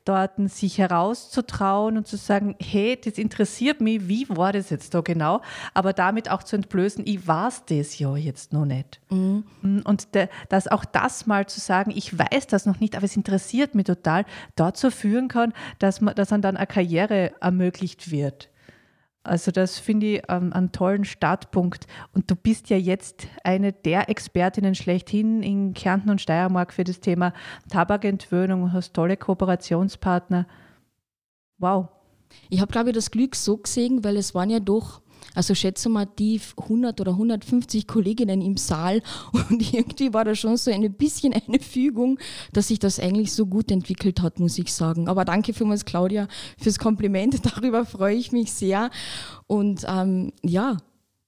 dort 0.05 0.31
sich 0.49 0.79
herauszutrauen 0.79 1.97
und 1.97 2.07
zu 2.07 2.17
sagen, 2.17 2.55
hey, 2.59 2.99
das 2.99 3.19
interessiert 3.19 3.79
mich, 3.79 4.07
wie 4.07 4.27
war 4.27 4.53
das 4.53 4.71
jetzt 4.71 4.95
da 4.95 5.01
genau? 5.01 5.41
Aber 5.75 5.93
damit 5.93 6.31
auch 6.31 6.41
zu 6.41 6.55
entblößen, 6.55 7.05
ich 7.05 7.27
weiß 7.27 7.65
das 7.67 7.99
ja 7.99 8.15
jetzt 8.15 8.53
noch 8.53 8.65
nicht. 8.65 9.01
Mhm. 9.11 9.43
Und 9.83 10.15
de, 10.15 10.29
dass 10.49 10.67
auch 10.67 10.83
das 10.83 11.27
mal 11.27 11.45
zu 11.45 11.59
sagen, 11.59 11.91
ich 11.95 12.17
weiß 12.17 12.47
das 12.47 12.65
noch 12.65 12.79
nicht, 12.79 12.95
aber 12.95 13.05
es 13.05 13.15
interessiert 13.15 13.75
mich 13.75 13.85
total, 13.85 14.25
dazu 14.55 14.89
führen 14.89 15.27
kann, 15.27 15.53
dass, 15.77 16.01
man, 16.01 16.15
dass 16.15 16.29
dann 16.29 16.43
eine 16.43 16.65
Karriere 16.65 17.33
ermöglicht 17.39 18.09
wird. 18.09 18.49
Also 19.23 19.51
das 19.51 19.79
finde 19.79 20.05
ich 20.07 20.23
ähm, 20.27 20.51
einen 20.51 20.71
tollen 20.71 21.05
Startpunkt. 21.05 21.87
Und 22.13 22.29
du 22.29 22.35
bist 22.35 22.69
ja 22.69 22.77
jetzt 22.77 23.27
eine 23.43 23.71
der 23.71 24.09
Expertinnen 24.09 24.75
schlechthin 24.75 25.41
in 25.41 25.73
Kärnten 25.73 26.09
und 26.09 26.19
Steiermark 26.19 26.73
für 26.73 26.83
das 26.83 26.99
Thema 26.99 27.33
Tabakentwöhnung 27.69 28.63
und 28.63 28.73
hast 28.73 28.93
tolle 28.93 29.15
Kooperationspartner. 29.15 30.45
Wow. 31.57 31.87
Ich 32.49 32.59
habe, 32.59 32.71
glaube 32.71 32.89
ich, 32.89 32.95
das 32.95 33.11
Glück 33.11 33.35
so 33.35 33.57
gesehen, 33.57 34.03
weil 34.03 34.17
es 34.17 34.35
waren 34.35 34.49
ja 34.49 34.59
doch 34.59 35.02
also 35.35 35.55
schätze 35.55 35.89
mal 35.89 36.05
die 36.05 36.39
100 36.57 36.99
oder 37.01 37.11
150 37.11 37.87
Kolleginnen 37.87 38.41
im 38.41 38.57
Saal 38.57 39.01
und 39.49 39.73
irgendwie 39.73 40.13
war 40.13 40.25
da 40.25 40.35
schon 40.35 40.57
so 40.57 40.71
ein 40.71 40.93
bisschen 40.93 41.33
eine 41.33 41.59
Fügung, 41.59 42.19
dass 42.51 42.67
sich 42.67 42.79
das 42.79 42.99
eigentlich 42.99 43.33
so 43.33 43.45
gut 43.45 43.71
entwickelt 43.71 44.21
hat, 44.21 44.39
muss 44.39 44.57
ich 44.57 44.73
sagen. 44.73 45.07
Aber 45.07 45.25
danke 45.25 45.53
vielmals, 45.53 45.85
Claudia, 45.85 46.27
fürs 46.57 46.79
Kompliment. 46.79 47.45
Darüber 47.55 47.85
freue 47.85 48.15
ich 48.15 48.31
mich 48.31 48.51
sehr. 48.51 48.89
Und 49.47 49.85
ähm, 49.87 50.33
ja, 50.43 50.77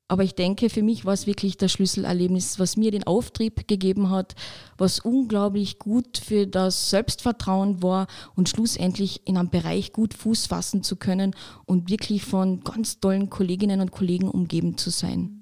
aber 0.08 0.24
ich 0.24 0.36
denke, 0.36 0.70
für 0.70 0.84
mich 0.84 1.06
war 1.06 1.14
es 1.14 1.26
wirklich 1.26 1.58
das 1.58 1.72
Schlüsselerlebnis, 1.72 2.60
was 2.60 2.78
mir 2.78 2.92
den 2.92 3.06
Auftrieb 3.06 3.68
gegeben 3.68 4.12
hat, 4.12 4.36
was 4.78 5.00
unglaublich 5.00 5.80
gut 5.80 6.20
für 6.20 6.46
das 6.46 6.92
Selbstvertrauen 6.92 7.82
war 7.82 8.06
und 8.36 8.48
schlussendlich 8.48 9.28
in 9.28 9.38
einem 9.38 9.50
Bereich 9.50 9.94
gut 9.94 10.14
Fuß 10.14 10.46
fassen 10.46 10.84
zu 10.84 10.96
können 10.96 11.36
und 11.66 11.90
wirklich 11.90 12.24
von 12.24 12.64
ganz 12.64 13.00
tollen 13.00 13.32
Kolleginnen 13.32 13.82
und 13.82 13.92
Kollegen 13.92 14.30
umgeben 14.30 14.78
zu 14.78 14.92
sein. 14.92 15.42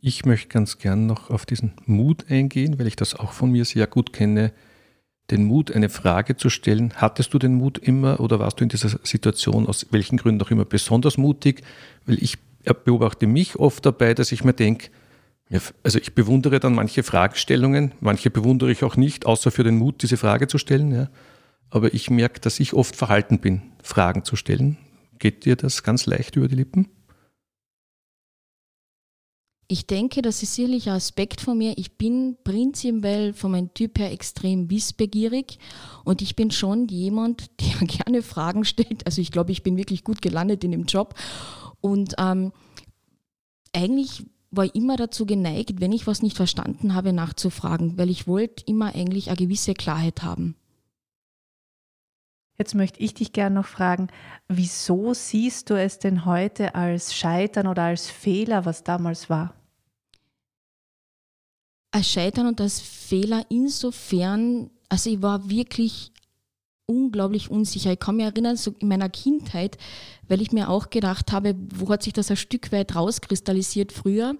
Ich 0.00 0.24
möchte 0.24 0.48
ganz 0.48 0.78
gern 0.78 1.06
noch 1.06 1.30
auf 1.30 1.44
diesen 1.44 1.72
Mut 1.84 2.30
eingehen, 2.30 2.78
weil 2.78 2.86
ich 2.86 2.96
das 2.96 3.14
auch 3.14 3.32
von 3.32 3.50
mir 3.50 3.64
sehr 3.64 3.86
gut 3.86 4.12
kenne. 4.12 4.52
Den 5.30 5.44
Mut, 5.44 5.72
eine 5.72 5.88
Frage 5.88 6.36
zu 6.36 6.48
stellen. 6.48 6.92
Hattest 6.94 7.34
du 7.34 7.38
den 7.38 7.54
Mut 7.54 7.78
immer 7.78 8.20
oder 8.20 8.38
warst 8.38 8.60
du 8.60 8.62
in 8.62 8.68
dieser 8.68 9.00
Situation 9.02 9.66
aus 9.66 9.86
welchen 9.90 10.16
Gründen 10.16 10.40
auch 10.42 10.52
immer 10.52 10.64
besonders 10.64 11.18
mutig? 11.18 11.62
Weil 12.04 12.22
ich 12.22 12.38
beobachte 12.74 13.26
mich 13.26 13.56
oft 13.56 13.84
dabei, 13.86 14.14
dass 14.14 14.32
ich 14.32 14.44
mir 14.44 14.52
denke, 14.52 14.90
also 15.82 15.98
ich 15.98 16.14
bewundere 16.14 16.58
dann 16.58 16.74
manche 16.74 17.02
Fragestellungen, 17.02 17.92
manche 18.00 18.30
bewundere 18.30 18.72
ich 18.72 18.82
auch 18.82 18.96
nicht, 18.96 19.26
außer 19.26 19.50
für 19.50 19.62
den 19.64 19.78
Mut, 19.78 20.02
diese 20.02 20.16
Frage 20.16 20.48
zu 20.48 20.58
stellen. 20.58 20.92
Ja. 20.92 21.08
Aber 21.70 21.94
ich 21.94 22.10
merke, 22.10 22.40
dass 22.40 22.58
ich 22.58 22.74
oft 22.74 22.96
verhalten 22.96 23.38
bin, 23.38 23.62
Fragen 23.82 24.24
zu 24.24 24.36
stellen. 24.36 24.76
Geht 25.18 25.44
dir 25.44 25.56
das 25.56 25.82
ganz 25.82 26.06
leicht 26.06 26.36
über 26.36 26.48
die 26.48 26.56
Lippen? 26.56 26.88
Ich 29.68 29.86
denke, 29.86 30.22
das 30.22 30.44
ist 30.44 30.54
sicherlich 30.54 30.88
ein 30.88 30.94
Aspekt 30.94 31.40
von 31.40 31.58
mir. 31.58 31.74
Ich 31.76 31.98
bin 31.98 32.36
prinzipiell 32.44 33.34
von 33.34 33.50
meinem 33.50 33.74
Typ 33.74 33.98
her 33.98 34.12
extrem 34.12 34.70
wissbegierig 34.70 35.58
und 36.04 36.22
ich 36.22 36.36
bin 36.36 36.52
schon 36.52 36.86
jemand, 36.86 37.50
der 37.60 37.86
gerne 37.86 38.22
Fragen 38.22 38.64
stellt. 38.64 39.04
Also 39.06 39.20
ich 39.20 39.32
glaube, 39.32 39.50
ich 39.50 39.64
bin 39.64 39.76
wirklich 39.76 40.04
gut 40.04 40.22
gelandet 40.22 40.62
in 40.62 40.70
dem 40.70 40.84
Job 40.84 41.14
und 41.86 42.14
ähm, 42.18 42.52
eigentlich 43.72 44.26
war 44.50 44.64
ich 44.64 44.74
immer 44.74 44.96
dazu 44.96 45.24
geneigt, 45.24 45.80
wenn 45.80 45.92
ich 45.92 46.08
was 46.08 46.20
nicht 46.20 46.36
verstanden 46.36 46.94
habe, 46.94 47.12
nachzufragen, 47.12 47.96
weil 47.96 48.10
ich 48.10 48.26
wollte 48.26 48.64
immer 48.66 48.96
eigentlich 48.96 49.28
eine 49.28 49.36
gewisse 49.36 49.74
Klarheit 49.74 50.24
haben. 50.24 50.56
Jetzt 52.58 52.74
möchte 52.74 52.98
ich 52.98 53.14
dich 53.14 53.32
gerne 53.32 53.54
noch 53.54 53.66
fragen, 53.66 54.08
wieso 54.48 55.14
siehst 55.14 55.70
du 55.70 55.78
es 55.78 56.00
denn 56.00 56.24
heute 56.24 56.74
als 56.74 57.14
Scheitern 57.14 57.68
oder 57.68 57.84
als 57.84 58.10
Fehler, 58.10 58.64
was 58.64 58.82
damals 58.82 59.30
war? 59.30 59.54
Als 61.92 62.10
Scheitern 62.10 62.48
und 62.48 62.60
als 62.60 62.80
Fehler 62.80 63.46
insofern, 63.48 64.70
also 64.88 65.08
ich 65.08 65.22
war 65.22 65.48
wirklich 65.48 66.12
unglaublich 66.86 67.50
unsicher. 67.50 67.92
Ich 67.92 67.98
kann 67.98 68.16
mich 68.16 68.24
erinnern, 68.24 68.56
so 68.56 68.74
in 68.78 68.88
meiner 68.88 69.08
Kindheit, 69.08 69.76
weil 70.28 70.40
ich 70.40 70.52
mir 70.52 70.70
auch 70.70 70.90
gedacht 70.90 71.32
habe, 71.32 71.54
wo 71.74 71.88
hat 71.88 72.02
sich 72.02 72.12
das 72.12 72.30
ein 72.30 72.36
Stück 72.36 72.72
weit 72.72 72.94
rauskristallisiert 72.94 73.92
früher, 73.92 74.36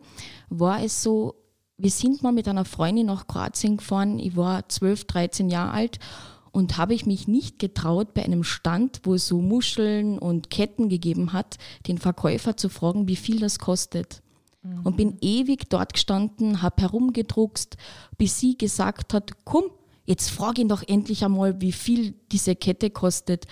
war 0.48 0.82
es 0.82 1.02
so, 1.02 1.34
wir 1.76 1.90
sind 1.90 2.22
mal 2.22 2.32
mit 2.32 2.48
einer 2.48 2.64
Freundin 2.64 3.06
nach 3.06 3.26
Kroatien 3.26 3.76
gefahren, 3.76 4.18
ich 4.18 4.36
war 4.36 4.68
12, 4.68 5.04
13 5.04 5.50
Jahre 5.50 5.72
alt 5.72 5.98
und 6.52 6.78
habe 6.78 6.94
ich 6.94 7.04
mich 7.04 7.28
nicht 7.28 7.58
getraut, 7.58 8.14
bei 8.14 8.24
einem 8.24 8.44
Stand, 8.44 9.00
wo 9.02 9.14
es 9.14 9.26
so 9.26 9.42
Muscheln 9.42 10.18
und 10.18 10.48
Ketten 10.48 10.88
gegeben 10.88 11.32
hat, 11.32 11.58
den 11.86 11.98
Verkäufer 11.98 12.56
zu 12.56 12.70
fragen, 12.70 13.08
wie 13.08 13.16
viel 13.16 13.40
das 13.40 13.58
kostet. 13.58 14.22
Mhm. 14.62 14.80
Und 14.84 14.96
bin 14.96 15.18
ewig 15.20 15.68
dort 15.68 15.92
gestanden, 15.92 16.62
habe 16.62 16.80
herumgedruckst, 16.80 17.76
bis 18.16 18.40
sie 18.40 18.56
gesagt 18.56 19.12
hat, 19.12 19.32
komm, 19.44 19.64
jetzt 20.06 20.30
frage 20.30 20.62
ihn 20.62 20.68
doch 20.68 20.82
endlich 20.86 21.24
einmal, 21.24 21.60
wie 21.60 21.72
viel 21.72 22.14
diese 22.32 22.56
Kette 22.56 22.90
kostet. 22.90 23.46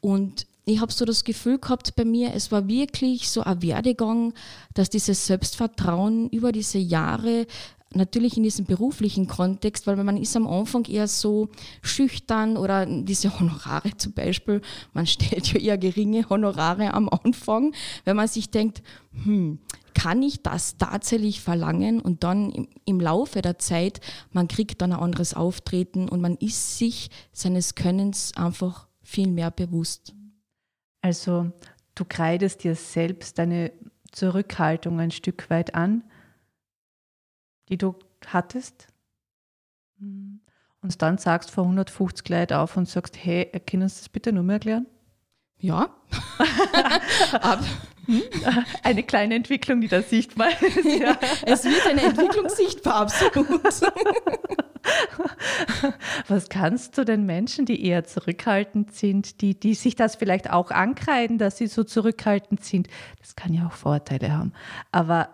Und 0.00 0.46
ich 0.64 0.80
habe 0.80 0.92
so 0.92 1.04
das 1.04 1.24
Gefühl 1.24 1.58
gehabt 1.58 1.94
bei 1.96 2.04
mir, 2.04 2.34
es 2.34 2.52
war 2.52 2.68
wirklich 2.68 3.28
so 3.28 3.42
ein 3.42 3.62
Werdegang, 3.62 4.32
dass 4.74 4.90
dieses 4.90 5.26
Selbstvertrauen 5.26 6.28
über 6.30 6.52
diese 6.52 6.78
Jahre 6.78 7.46
natürlich 7.94 8.36
in 8.36 8.42
diesem 8.42 8.64
beruflichen 8.64 9.26
Kontext, 9.26 9.86
weil 9.86 9.96
man 9.96 10.16
ist 10.16 10.36
am 10.36 10.46
Anfang 10.46 10.84
eher 10.84 11.08
so 11.08 11.48
schüchtern 11.82 12.56
oder 12.56 12.86
diese 12.86 13.38
Honorare 13.38 13.96
zum 13.96 14.12
Beispiel, 14.12 14.60
man 14.92 15.06
stellt 15.06 15.52
ja 15.52 15.60
eher 15.60 15.78
geringe 15.78 16.28
Honorare 16.28 16.94
am 16.94 17.08
Anfang, 17.08 17.74
wenn 18.04 18.16
man 18.16 18.28
sich 18.28 18.50
denkt, 18.50 18.82
hm, 19.24 19.58
kann 19.94 20.22
ich 20.22 20.42
das 20.42 20.78
tatsächlich 20.78 21.40
verlangen 21.40 22.00
und 22.00 22.24
dann 22.24 22.50
im, 22.50 22.68
im, 22.84 23.00
Laufe 23.00 23.42
der 23.42 23.58
Zeit, 23.58 24.00
man 24.30 24.48
kriegt 24.48 24.80
dann 24.80 24.92
ein 24.92 24.98
anderes 24.98 25.34
Auftreten 25.34 26.08
und 26.08 26.20
man 26.20 26.36
ist 26.36 26.78
sich 26.78 27.10
seines 27.32 27.74
Könnens 27.74 28.32
einfach 28.36 28.88
viel 29.02 29.28
mehr 29.28 29.50
bewusst. 29.50 30.14
Also 31.02 31.52
du 31.94 32.04
kreidest 32.04 32.64
dir 32.64 32.74
selbst 32.74 33.38
deine 33.38 33.72
Zurückhaltung 34.12 35.00
ein 35.00 35.10
Stück 35.10 35.50
weit 35.50 35.74
an, 35.74 36.04
die 37.68 37.78
du 37.78 37.94
hattest. 38.26 38.88
Und 39.98 41.00
dann 41.00 41.18
sagst 41.18 41.50
vor 41.50 41.64
150 41.64 42.28
Leuten 42.28 42.54
auf 42.54 42.76
und 42.76 42.88
sagst, 42.88 43.16
hey, 43.22 43.50
können 43.66 43.88
Sie 43.88 44.00
das 44.00 44.08
bitte 44.08 44.32
nur 44.32 44.42
mehr 44.42 44.54
erklären? 44.54 44.86
Ja. 45.58 45.90
Hm? 48.06 48.22
Eine 48.82 49.04
kleine 49.04 49.36
Entwicklung, 49.36 49.80
die 49.80 49.88
da 49.88 50.02
sichtbar 50.02 50.48
ist. 50.60 50.84
Ja. 50.84 51.16
Es 51.46 51.64
wird 51.64 51.86
eine 51.86 52.02
Entwicklung 52.02 52.48
sichtbar, 52.48 52.96
absolut. 52.96 53.46
Was 56.28 56.48
kannst 56.48 56.98
du 56.98 57.04
den 57.04 57.24
Menschen, 57.26 57.64
die 57.64 57.84
eher 57.86 58.02
zurückhaltend 58.04 58.92
sind, 58.92 59.40
die, 59.40 59.54
die 59.58 59.74
sich 59.74 59.94
das 59.94 60.16
vielleicht 60.16 60.50
auch 60.50 60.72
ankreiden, 60.72 61.38
dass 61.38 61.58
sie 61.58 61.68
so 61.68 61.84
zurückhaltend 61.84 62.64
sind? 62.64 62.88
Das 63.20 63.36
kann 63.36 63.54
ja 63.54 63.68
auch 63.68 63.72
Vorteile 63.72 64.32
haben. 64.36 64.52
Aber 64.90 65.28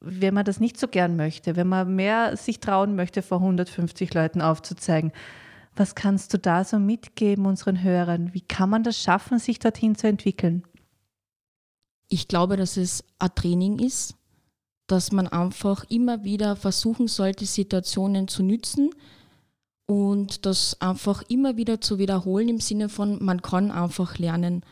wenn 0.00 0.34
man 0.34 0.44
das 0.44 0.60
nicht 0.60 0.78
so 0.78 0.88
gern 0.88 1.16
möchte, 1.16 1.56
wenn 1.56 1.68
man 1.68 1.94
mehr 1.94 2.36
sich 2.36 2.60
trauen 2.60 2.94
möchte, 2.94 3.22
vor 3.22 3.38
150 3.38 4.14
Leuten 4.14 4.40
aufzuzeigen, 4.40 5.12
was 5.74 5.94
kannst 5.94 6.34
du 6.34 6.38
da 6.38 6.64
so 6.64 6.78
mitgeben 6.78 7.46
unseren 7.46 7.82
Hörern? 7.82 8.34
Wie 8.34 8.40
kann 8.40 8.70
man 8.70 8.82
das 8.82 9.00
schaffen, 9.00 9.38
sich 9.38 9.58
dorthin 9.58 9.94
zu 9.94 10.08
entwickeln? 10.08 10.64
Ich 12.08 12.26
glaube, 12.26 12.56
dass 12.56 12.76
es 12.76 13.04
ein 13.18 13.34
Training 13.34 13.78
ist, 13.78 14.16
dass 14.86 15.12
man 15.12 15.28
einfach 15.28 15.84
immer 15.88 16.24
wieder 16.24 16.56
versuchen 16.56 17.06
sollte, 17.06 17.44
Situationen 17.46 18.26
zu 18.26 18.42
nützen 18.42 18.90
und 19.86 20.46
das 20.46 20.80
einfach 20.80 21.22
immer 21.28 21.56
wieder 21.56 21.80
zu 21.80 21.98
wiederholen 21.98 22.48
im 22.48 22.60
Sinne 22.60 22.88
von, 22.88 23.22
man 23.22 23.42
kann 23.42 23.70
einfach 23.70 24.18
lernen. 24.18 24.64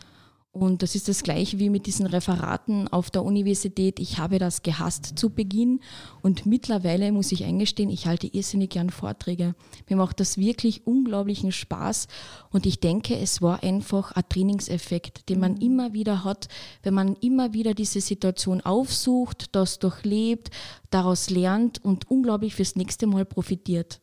Und 0.57 0.83
das 0.83 0.95
ist 0.95 1.07
das 1.07 1.23
gleiche 1.23 1.59
wie 1.59 1.69
mit 1.69 1.85
diesen 1.85 2.07
Referaten 2.07 2.89
auf 2.89 3.11
der 3.11 3.23
Universität. 3.25 4.01
Ich 4.01 4.19
habe 4.19 4.39
das 4.39 4.63
gehasst 4.63 5.19
zu 5.19 5.29
Beginn 5.29 5.81
und 6.23 6.47
mittlerweile 6.47 7.13
muss 7.13 7.31
ich 7.31 7.45
eingestehen, 7.45 7.91
ich 7.91 8.07
halte 8.07 8.27
irrsinnig 8.27 8.71
gern 8.71 8.89
Vorträge. 8.89 9.55
Mir 9.87 9.97
macht 9.97 10.19
das 10.19 10.39
wirklich 10.39 10.87
unglaublichen 10.87 11.53
Spaß 11.53 12.09
und 12.49 12.65
ich 12.65 12.81
denke, 12.81 13.19
es 13.19 13.43
war 13.43 13.63
einfach 13.63 14.13
ein 14.13 14.25
Trainingseffekt, 14.31 15.29
den 15.29 15.41
man 15.41 15.57
mhm. 15.57 15.61
immer 15.61 15.93
wieder 15.93 16.25
hat, 16.25 16.49
wenn 16.83 16.95
man 16.95 17.17
immer 17.17 17.53
wieder 17.53 17.75
diese 17.75 18.01
Situation 18.01 18.63
aufsucht, 18.63 19.55
das 19.55 19.79
durchlebt, 19.79 20.49
daraus 20.89 21.29
lernt 21.29 21.85
und 21.85 22.11
unglaublich 22.11 22.55
fürs 22.55 22.77
nächste 22.77 23.07
Mal 23.07 23.27
profitiert. 23.27 24.01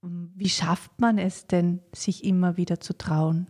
Wie 0.00 0.48
schafft 0.48 0.98
man 0.98 1.18
es 1.18 1.48
denn, 1.48 1.80
sich 1.94 2.24
immer 2.24 2.56
wieder 2.56 2.80
zu 2.80 2.96
trauen? 2.96 3.48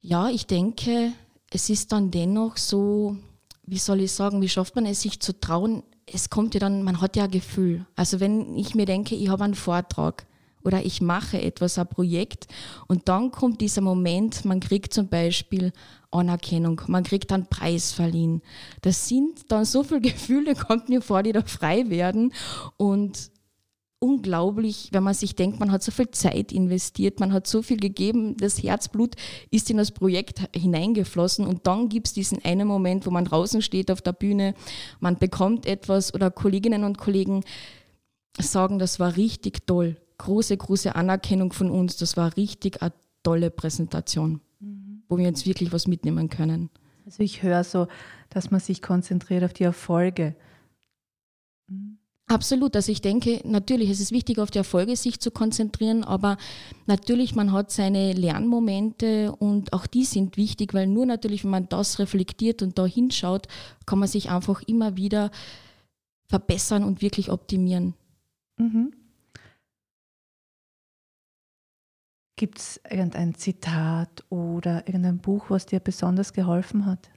Ja, 0.00 0.28
ich 0.28 0.46
denke, 0.46 1.12
es 1.50 1.70
ist 1.70 1.92
dann 1.92 2.10
dennoch 2.10 2.56
so, 2.56 3.16
wie 3.66 3.78
soll 3.78 4.00
ich 4.00 4.12
sagen, 4.12 4.40
wie 4.40 4.48
schafft 4.48 4.76
man 4.76 4.86
es, 4.86 5.02
sich 5.02 5.20
zu 5.20 5.38
trauen? 5.38 5.82
Es 6.06 6.30
kommt 6.30 6.54
ja 6.54 6.60
dann, 6.60 6.82
man 6.82 7.00
hat 7.00 7.16
ja 7.16 7.24
ein 7.24 7.30
Gefühl. 7.30 7.84
Also 7.96 8.20
wenn 8.20 8.56
ich 8.56 8.74
mir 8.74 8.86
denke, 8.86 9.14
ich 9.14 9.28
habe 9.28 9.44
einen 9.44 9.54
Vortrag 9.54 10.26
oder 10.64 10.84
ich 10.84 11.00
mache 11.00 11.40
etwas, 11.40 11.78
ein 11.78 11.88
Projekt 11.88 12.46
und 12.86 13.08
dann 13.08 13.30
kommt 13.30 13.60
dieser 13.60 13.80
Moment, 13.80 14.44
man 14.44 14.60
kriegt 14.60 14.94
zum 14.94 15.08
Beispiel 15.08 15.72
Anerkennung, 16.10 16.80
man 16.86 17.04
kriegt 17.04 17.32
einen 17.32 17.46
Preis 17.46 17.92
verliehen. 17.92 18.40
Das 18.82 19.08
sind 19.08 19.50
dann 19.50 19.64
so 19.64 19.82
viele 19.82 20.00
Gefühle, 20.12 20.54
kommt 20.54 20.88
mir 20.88 21.02
vor, 21.02 21.22
die 21.22 21.32
da 21.32 21.42
frei 21.42 21.90
werden 21.90 22.32
und 22.76 23.30
unglaublich, 24.00 24.90
wenn 24.92 25.02
man 25.02 25.14
sich 25.14 25.34
denkt, 25.34 25.58
man 25.58 25.72
hat 25.72 25.82
so 25.82 25.90
viel 25.90 26.10
Zeit 26.10 26.52
investiert, 26.52 27.20
man 27.20 27.32
hat 27.32 27.46
so 27.46 27.62
viel 27.62 27.78
gegeben, 27.78 28.36
das 28.36 28.62
Herzblut 28.62 29.16
ist 29.50 29.70
in 29.70 29.76
das 29.76 29.90
Projekt 29.90 30.42
hineingeflossen 30.54 31.46
und 31.46 31.66
dann 31.66 31.88
gibt 31.88 32.06
es 32.06 32.12
diesen 32.12 32.44
einen 32.44 32.68
Moment, 32.68 33.06
wo 33.06 33.10
man 33.10 33.24
draußen 33.24 33.60
steht 33.60 33.90
auf 33.90 34.00
der 34.00 34.12
Bühne, 34.12 34.54
man 35.00 35.18
bekommt 35.18 35.66
etwas 35.66 36.14
oder 36.14 36.30
Kolleginnen 36.30 36.84
und 36.84 36.98
Kollegen 36.98 37.42
sagen, 38.38 38.78
das 38.78 39.00
war 39.00 39.16
richtig 39.16 39.66
toll. 39.66 39.96
Große, 40.18 40.56
große 40.56 40.94
Anerkennung 40.94 41.52
von 41.52 41.70
uns, 41.70 41.96
das 41.96 42.16
war 42.16 42.36
richtig 42.36 42.82
eine 42.82 42.92
tolle 43.22 43.50
Präsentation, 43.50 44.40
mhm. 44.60 45.02
wo 45.08 45.18
wir 45.18 45.24
jetzt 45.24 45.46
wirklich 45.46 45.72
was 45.72 45.86
mitnehmen 45.86 46.28
können. 46.28 46.70
Also 47.04 47.22
ich 47.22 47.42
höre 47.42 47.64
so, 47.64 47.88
dass 48.30 48.50
man 48.50 48.60
sich 48.60 48.82
konzentriert 48.82 49.42
auf 49.42 49.52
die 49.52 49.64
Erfolge. 49.64 50.36
Mhm. 51.68 51.98
Absolut. 52.28 52.76
Also 52.76 52.92
ich 52.92 53.00
denke, 53.00 53.40
natürlich 53.44 53.88
ist 53.88 54.00
es 54.00 54.12
wichtig, 54.12 54.38
auf 54.38 54.50
die 54.50 54.58
Erfolge 54.58 54.94
sich 54.96 55.18
zu 55.18 55.30
konzentrieren, 55.30 56.04
aber 56.04 56.36
natürlich, 56.86 57.34
man 57.34 57.52
hat 57.52 57.70
seine 57.70 58.12
Lernmomente 58.12 59.32
und 59.32 59.72
auch 59.72 59.86
die 59.86 60.04
sind 60.04 60.36
wichtig, 60.36 60.74
weil 60.74 60.86
nur 60.86 61.06
natürlich, 61.06 61.44
wenn 61.44 61.50
man 61.50 61.68
das 61.70 61.98
reflektiert 61.98 62.62
und 62.62 62.78
da 62.78 62.84
hinschaut, 62.84 63.48
kann 63.86 63.98
man 63.98 64.08
sich 64.08 64.28
einfach 64.28 64.60
immer 64.62 64.96
wieder 64.96 65.30
verbessern 66.28 66.84
und 66.84 67.00
wirklich 67.00 67.30
optimieren. 67.30 67.94
Mhm. 68.58 68.92
Gibt 72.36 72.58
es 72.58 72.78
irgendein 72.88 73.34
Zitat 73.34 74.22
oder 74.28 74.86
irgendein 74.86 75.18
Buch, 75.18 75.46
was 75.48 75.64
dir 75.64 75.80
besonders 75.80 76.34
geholfen 76.34 76.84
hat? 76.84 77.08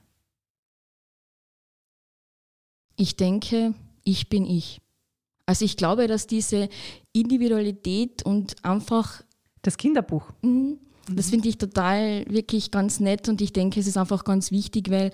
Ich 2.96 3.16
denke, 3.16 3.74
ich 4.04 4.30
bin 4.30 4.46
ich. 4.46 4.80
Also 5.46 5.64
ich 5.64 5.76
glaube, 5.76 6.06
dass 6.06 6.26
diese 6.26 6.68
Individualität 7.12 8.24
und 8.24 8.56
einfach... 8.64 9.22
Das 9.62 9.76
Kinderbuch. 9.76 10.32
Mh, 10.42 10.76
das 11.08 11.30
finde 11.30 11.48
ich 11.48 11.58
total 11.58 12.24
wirklich 12.28 12.70
ganz 12.70 13.00
nett 13.00 13.28
und 13.28 13.40
ich 13.40 13.52
denke, 13.52 13.80
es 13.80 13.86
ist 13.86 13.96
einfach 13.96 14.24
ganz 14.24 14.50
wichtig, 14.50 14.90
weil 14.90 15.10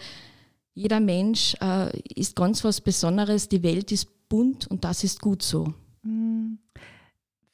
jeder 0.75 1.01
Mensch 1.01 1.55
äh, 1.61 1.99
ist 2.15 2.37
ganz 2.37 2.63
was 2.65 2.81
Besonderes, 2.81 3.49
die 3.49 3.63
Welt 3.63 3.91
ist 3.93 4.29
bunt 4.29 4.67
und 4.67 4.85
das 4.85 5.05
ist 5.05 5.21
gut 5.21 5.43
so. 5.43 5.73
Mhm. 6.03 6.59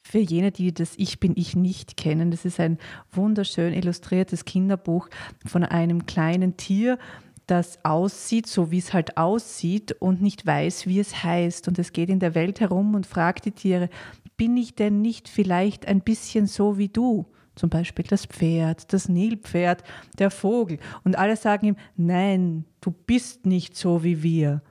Für 0.03 0.19
jene, 0.19 0.51
die 0.51 0.73
das 0.73 0.93
Ich 0.97 1.19
bin 1.19 1.33
ich 1.35 1.55
nicht 1.55 1.97
kennen, 1.97 2.29
das 2.29 2.45
ist 2.45 2.59
ein 2.59 2.77
wunderschön 3.11 3.73
illustriertes 3.73 4.45
Kinderbuch 4.45 5.09
von 5.45 5.63
einem 5.63 6.05
kleinen 6.05 6.57
Tier, 6.57 6.99
das 7.47 7.83
aussieht, 7.83 8.47
so 8.47 8.71
wie 8.71 8.79
es 8.79 8.93
halt 8.93 9.17
aussieht 9.17 9.93
und 9.99 10.21
nicht 10.21 10.45
weiß, 10.45 10.87
wie 10.87 10.99
es 10.99 11.23
heißt. 11.23 11.67
Und 11.67 11.79
es 11.79 11.93
geht 11.93 12.09
in 12.09 12.19
der 12.19 12.35
Welt 12.35 12.59
herum 12.59 12.95
und 12.95 13.05
fragt 13.05 13.45
die 13.45 13.51
Tiere, 13.51 13.89
bin 14.37 14.57
ich 14.57 14.75
denn 14.75 15.01
nicht 15.01 15.29
vielleicht 15.29 15.87
ein 15.87 16.01
bisschen 16.01 16.47
so 16.47 16.77
wie 16.77 16.89
du? 16.89 17.25
Zum 17.55 17.69
Beispiel 17.69 18.05
das 18.07 18.25
Pferd, 18.25 18.91
das 18.91 19.07
Nilpferd, 19.07 19.83
der 20.19 20.29
Vogel. 20.29 20.79
Und 21.03 21.17
alle 21.17 21.37
sagen 21.37 21.67
ihm, 21.67 21.75
nein, 21.95 22.65
du 22.81 22.91
bist 22.91 23.45
nicht 23.45 23.77
so 23.77 24.03
wie 24.03 24.23
wir. 24.23 24.61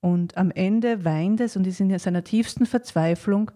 Und 0.00 0.36
am 0.36 0.50
Ende 0.50 1.04
weint 1.04 1.40
es 1.40 1.56
und 1.56 1.66
ist 1.66 1.80
in 1.80 1.98
seiner 1.98 2.24
tiefsten 2.24 2.66
Verzweiflung. 2.66 3.50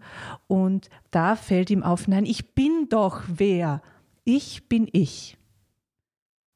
Und 0.47 0.89
da 1.11 1.35
fällt 1.35 1.69
ihm 1.69 1.83
auf, 1.83 2.07
nein, 2.07 2.25
ich 2.25 2.53
bin 2.53 2.87
doch 2.89 3.23
wer. 3.27 3.81
Ich 4.23 4.67
bin 4.67 4.87
ich. 4.91 5.37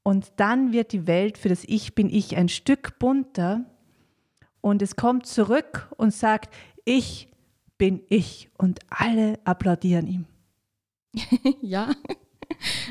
Und 0.10 0.32
dann 0.38 0.74
wird 0.74 0.91
die 0.91 1.06
Welt 1.06 1.38
für 1.38 1.50
das 1.50 1.63
Ich 1.67 1.93
bin 1.93 2.10
ich 2.10 2.36
ein 2.36 2.50
Stück 2.50 2.98
bunter 2.98 3.63
und 4.60 4.82
es 4.82 4.95
kommt 4.95 5.28
zurück 5.28 5.88
und 5.98 6.12
sagt, 6.12 6.52
ich 6.84 7.28
bin 7.78 8.02
ich. 8.10 8.50
Und 8.58 8.80
alle 8.89 9.38
applaudieren 9.43 10.08
ihm. 10.08 10.26
ja. 11.62 11.93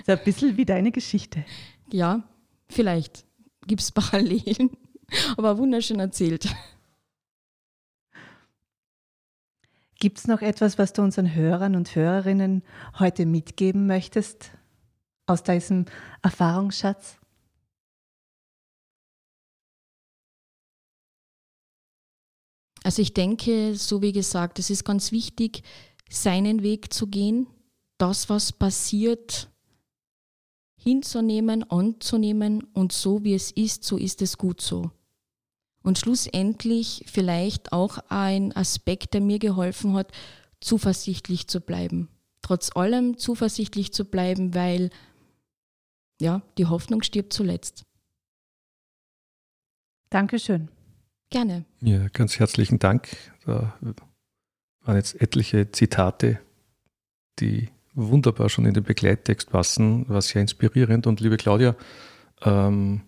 So 0.06 0.12
ein 0.12 0.20
bisschen 0.24 0.56
wie 0.56 0.64
deine 0.64 0.92
Geschichte. 0.92 1.44
Ja, 1.90 2.22
vielleicht 2.68 3.24
gibt 3.66 3.80
es 3.80 3.90
Parallelen, 3.90 4.70
aber 5.36 5.58
wunderschön 5.58 5.98
erzählt. 5.98 6.46
Gibt 9.98 10.18
es 10.18 10.28
noch 10.28 10.40
etwas, 10.40 10.78
was 10.78 10.92
du 10.92 11.02
unseren 11.02 11.34
Hörern 11.34 11.74
und 11.74 11.96
Hörerinnen 11.96 12.62
heute 12.96 13.26
mitgeben 13.26 13.88
möchtest? 13.88 14.52
Aus 15.28 15.42
diesem 15.42 15.84
Erfahrungsschatz? 16.22 17.18
Also 22.84 23.02
ich 23.02 23.12
denke, 23.12 23.74
so 23.74 24.00
wie 24.00 24.12
gesagt, 24.12 24.58
es 24.58 24.70
ist 24.70 24.84
ganz 24.84 25.12
wichtig, 25.12 25.62
seinen 26.08 26.62
Weg 26.62 26.92
zu 26.92 27.06
gehen, 27.06 27.46
das, 27.98 28.30
was 28.30 28.52
passiert, 28.52 29.50
hinzunehmen, 30.80 31.68
anzunehmen 31.70 32.62
und 32.72 32.92
so 32.92 33.24
wie 33.24 33.34
es 33.34 33.50
ist, 33.50 33.84
so 33.84 33.98
ist 33.98 34.22
es 34.22 34.38
gut 34.38 34.62
so. 34.62 34.90
Und 35.82 35.98
schlussendlich 35.98 37.04
vielleicht 37.06 37.72
auch 37.72 37.98
ein 38.08 38.56
Aspekt, 38.56 39.14
der 39.14 39.20
mir 39.20 39.38
geholfen 39.38 39.94
hat, 39.94 40.12
zuversichtlich 40.60 41.48
zu 41.48 41.60
bleiben. 41.60 42.08
Trotz 42.42 42.74
allem 42.74 43.18
zuversichtlich 43.18 43.92
zu 43.92 44.04
bleiben, 44.04 44.54
weil 44.54 44.90
ja, 46.20 46.42
die 46.56 46.66
Hoffnung 46.66 47.02
stirbt 47.02 47.32
zuletzt. 47.32 47.82
Dankeschön. 50.10 50.68
Gerne. 51.30 51.64
Ja, 51.80 52.08
ganz 52.08 52.38
herzlichen 52.38 52.78
Dank. 52.78 53.08
Da 53.44 53.74
waren 54.82 54.96
jetzt 54.96 55.20
etliche 55.20 55.70
Zitate, 55.70 56.38
die 57.38 57.68
wunderbar 57.94 58.48
schon 58.48 58.64
in 58.64 58.74
den 58.74 58.84
Begleittext 58.84 59.50
passen, 59.50 60.08
war 60.08 60.22
sehr 60.22 60.40
inspirierend. 60.40 61.06
Und 61.06 61.20
liebe 61.20 61.36
Claudia, 61.36 61.76
ähm, 62.42 63.02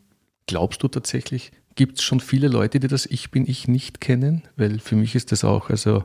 glaubst 0.47 0.83
du 0.83 0.89
tatsächlich, 0.89 1.53
gibt 1.77 1.99
es 1.99 2.05
schon 2.05 2.21
viele 2.21 2.49
Leute, 2.49 2.81
die 2.81 2.89
das 2.89 3.07
Ich 3.07 3.31
bin 3.31 3.49
ich 3.49 3.69
nicht 3.69 4.01
kennen? 4.01 4.43
Weil 4.57 4.79
für 4.81 4.97
mich 4.97 5.15
ist 5.15 5.33
das 5.33 5.45
auch, 5.45 5.71
also 5.71 6.05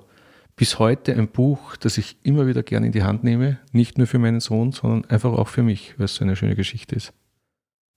bis 0.56 0.80
heute 0.80 1.14
ein 1.14 1.28
Buch, 1.28 1.76
das 1.76 1.98
ich 1.98 2.18
immer 2.24 2.48
wieder 2.48 2.64
gerne 2.64 2.88
in 2.88 2.92
die 2.92 3.04
Hand 3.04 3.24
nehme. 3.24 3.60
Nicht 3.72 3.98
nur 3.98 4.08
für 4.08 4.20
meinen 4.20 4.40
Sohn, 4.40 4.72
sondern 4.72 5.10
einfach 5.10 5.34
auch 5.34 5.48
für 5.48 5.64
mich, 5.64 5.98
weil 5.98 6.06
es 6.06 6.16
so 6.16 6.24
eine 6.24 6.36
schöne 6.36 6.56
Geschichte 6.56 6.96
ist. 6.96 7.14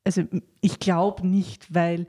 Also 0.04 0.24
ich 0.60 0.78
glaube 0.80 1.26
nicht, 1.26 1.72
weil 1.74 2.06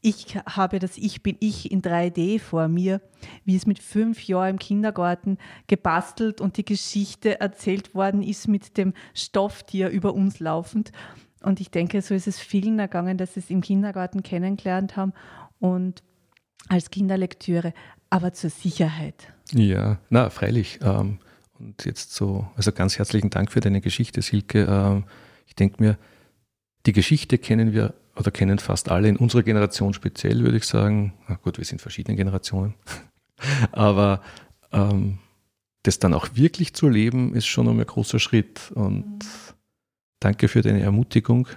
ich 0.00 0.36
habe 0.46 0.78
das 0.78 0.96
Ich 0.96 1.22
bin 1.22 1.36
ich 1.40 1.72
in 1.72 1.82
3D 1.82 2.38
vor 2.38 2.68
mir, 2.68 3.00
wie 3.44 3.56
es 3.56 3.66
mit 3.66 3.80
fünf 3.80 4.22
Jahren 4.28 4.50
im 4.50 4.58
Kindergarten 4.58 5.38
gebastelt 5.66 6.40
und 6.40 6.56
die 6.56 6.64
Geschichte 6.64 7.40
erzählt 7.40 7.94
worden 7.94 8.22
ist 8.22 8.46
mit 8.46 8.76
dem 8.76 8.94
Stofftier 9.14 9.88
über 9.88 10.14
uns 10.14 10.38
laufend. 10.38 10.92
Und 11.42 11.60
ich 11.60 11.70
denke, 11.70 12.00
so 12.02 12.14
ist 12.14 12.28
es 12.28 12.38
vielen 12.38 12.78
ergangen, 12.78 13.16
dass 13.16 13.34
sie 13.34 13.40
es 13.40 13.50
im 13.50 13.60
Kindergarten 13.60 14.22
kennengelernt 14.22 14.96
haben 14.96 15.12
und 15.58 16.02
als 16.68 16.90
Kinderlektüre, 16.90 17.72
aber 18.10 18.32
zur 18.32 18.50
Sicherheit. 18.50 19.32
Ja, 19.52 19.98
na, 20.10 20.30
freilich. 20.30 20.78
Ähm, 20.82 21.18
und 21.58 21.84
jetzt 21.84 22.14
so, 22.14 22.46
also 22.56 22.72
ganz 22.72 22.98
herzlichen 22.98 23.30
Dank 23.30 23.52
für 23.52 23.60
deine 23.60 23.80
Geschichte, 23.80 24.22
Silke. 24.22 24.66
Ähm, 24.68 25.04
ich 25.46 25.54
denke 25.54 25.82
mir, 25.82 25.98
Die 26.86 26.92
Geschichte 26.92 27.38
kennen 27.38 27.72
wir 27.72 27.94
oder 28.16 28.30
kennen 28.30 28.58
fast 28.58 28.90
alle 28.90 29.08
in 29.08 29.16
unserer 29.16 29.42
Generation 29.42 29.94
speziell, 29.94 30.40
würde 30.40 30.56
ich 30.56 30.64
sagen. 30.64 31.12
Na 31.28 31.36
gut, 31.36 31.58
wir 31.58 31.64
sind 31.64 31.80
verschiedene 31.82 32.16
Generationen. 32.16 32.74
Aber 33.72 34.22
ähm, 34.72 35.18
das 35.82 35.98
dann 35.98 36.14
auch 36.14 36.28
wirklich 36.34 36.74
zu 36.74 36.88
leben, 36.88 37.34
ist 37.34 37.46
schon 37.46 37.68
einmal 37.68 37.84
ein 37.84 37.88
großer 37.88 38.18
Schritt. 38.18 38.70
Und 38.74 39.04
mhm. 39.04 39.18
danke 40.20 40.48
für 40.48 40.62
deine 40.62 40.80
Ermutigung, 40.80 41.48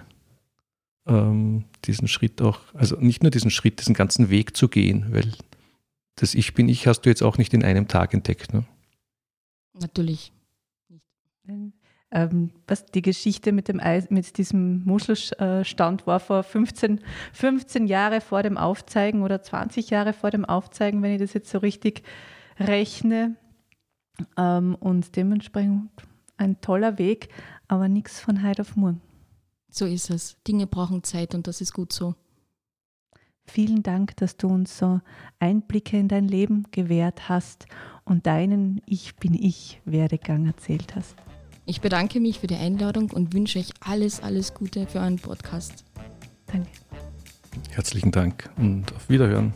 ähm, 1.06 1.64
diesen 1.84 2.08
Schritt 2.08 2.40
auch, 2.42 2.60
also 2.74 2.96
nicht 2.96 3.22
nur 3.22 3.30
diesen 3.30 3.50
Schritt, 3.50 3.80
diesen 3.80 3.94
ganzen 3.94 4.30
Weg 4.30 4.56
zu 4.56 4.68
gehen, 4.68 5.06
weil 5.10 5.32
das 6.22 6.34
Ich 6.34 6.54
bin 6.54 6.68
ich 6.68 6.86
hast 6.86 7.02
du 7.02 7.10
jetzt 7.10 7.22
auch 7.22 7.38
nicht 7.38 7.52
in 7.52 7.64
einem 7.64 7.88
Tag 7.88 8.14
entdeckt. 8.14 8.54
Ne? 8.54 8.64
Natürlich 9.78 10.32
nicht. 11.44 11.74
Ähm, 12.14 12.50
was 12.66 12.84
die 12.84 13.00
Geschichte 13.00 13.52
mit, 13.52 13.68
dem 13.68 13.80
Eis, 13.80 14.10
mit 14.10 14.36
diesem 14.36 14.84
Muschelstand 14.84 16.06
war 16.06 16.20
vor 16.20 16.42
15, 16.42 17.00
15 17.32 17.86
Jahre 17.86 18.20
vor 18.20 18.42
dem 18.42 18.58
Aufzeigen 18.58 19.22
oder 19.22 19.40
20 19.42 19.88
Jahre 19.88 20.12
vor 20.12 20.30
dem 20.30 20.44
Aufzeigen, 20.44 21.02
wenn 21.02 21.12
ich 21.12 21.20
das 21.20 21.32
jetzt 21.32 21.50
so 21.50 21.58
richtig 21.58 22.02
rechne. 22.58 23.36
Ähm, 24.36 24.74
und 24.74 25.16
dementsprechend 25.16 25.90
ein 26.36 26.60
toller 26.60 26.98
Weg, 26.98 27.30
aber 27.66 27.88
nichts 27.88 28.20
von 28.20 28.46
heute 28.46 28.60
auf 28.60 28.76
morgen. 28.76 29.00
So 29.70 29.86
ist 29.86 30.10
es. 30.10 30.36
Dinge 30.46 30.66
brauchen 30.66 31.02
Zeit 31.02 31.34
und 31.34 31.46
das 31.46 31.62
ist 31.62 31.72
gut 31.72 31.94
so. 31.94 32.14
Vielen 33.44 33.82
Dank, 33.82 34.16
dass 34.16 34.36
du 34.36 34.48
uns 34.48 34.78
so 34.78 35.00
Einblicke 35.38 35.98
in 35.98 36.08
dein 36.08 36.28
Leben 36.28 36.64
gewährt 36.70 37.28
hast 37.28 37.66
und 38.04 38.26
deinen 38.26 38.80
Ich 38.86 39.16
bin 39.16 39.34
ich 39.34 39.80
Werdegang 39.84 40.46
erzählt 40.46 40.94
hast. 40.94 41.16
Ich 41.64 41.80
bedanke 41.80 42.18
mich 42.20 42.40
für 42.40 42.46
die 42.46 42.56
Einladung 42.56 43.10
und 43.10 43.34
wünsche 43.34 43.58
euch 43.58 43.70
alles, 43.80 44.22
alles 44.22 44.54
Gute 44.54 44.86
für 44.86 44.98
euren 44.98 45.18
Podcast. 45.18 45.84
Danke. 46.46 46.68
Herzlichen 47.70 48.10
Dank 48.10 48.50
und 48.56 48.92
auf 48.94 49.08
Wiederhören. 49.08 49.52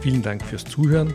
Vielen 0.00 0.22
Dank 0.22 0.44
fürs 0.44 0.64
Zuhören. 0.64 1.14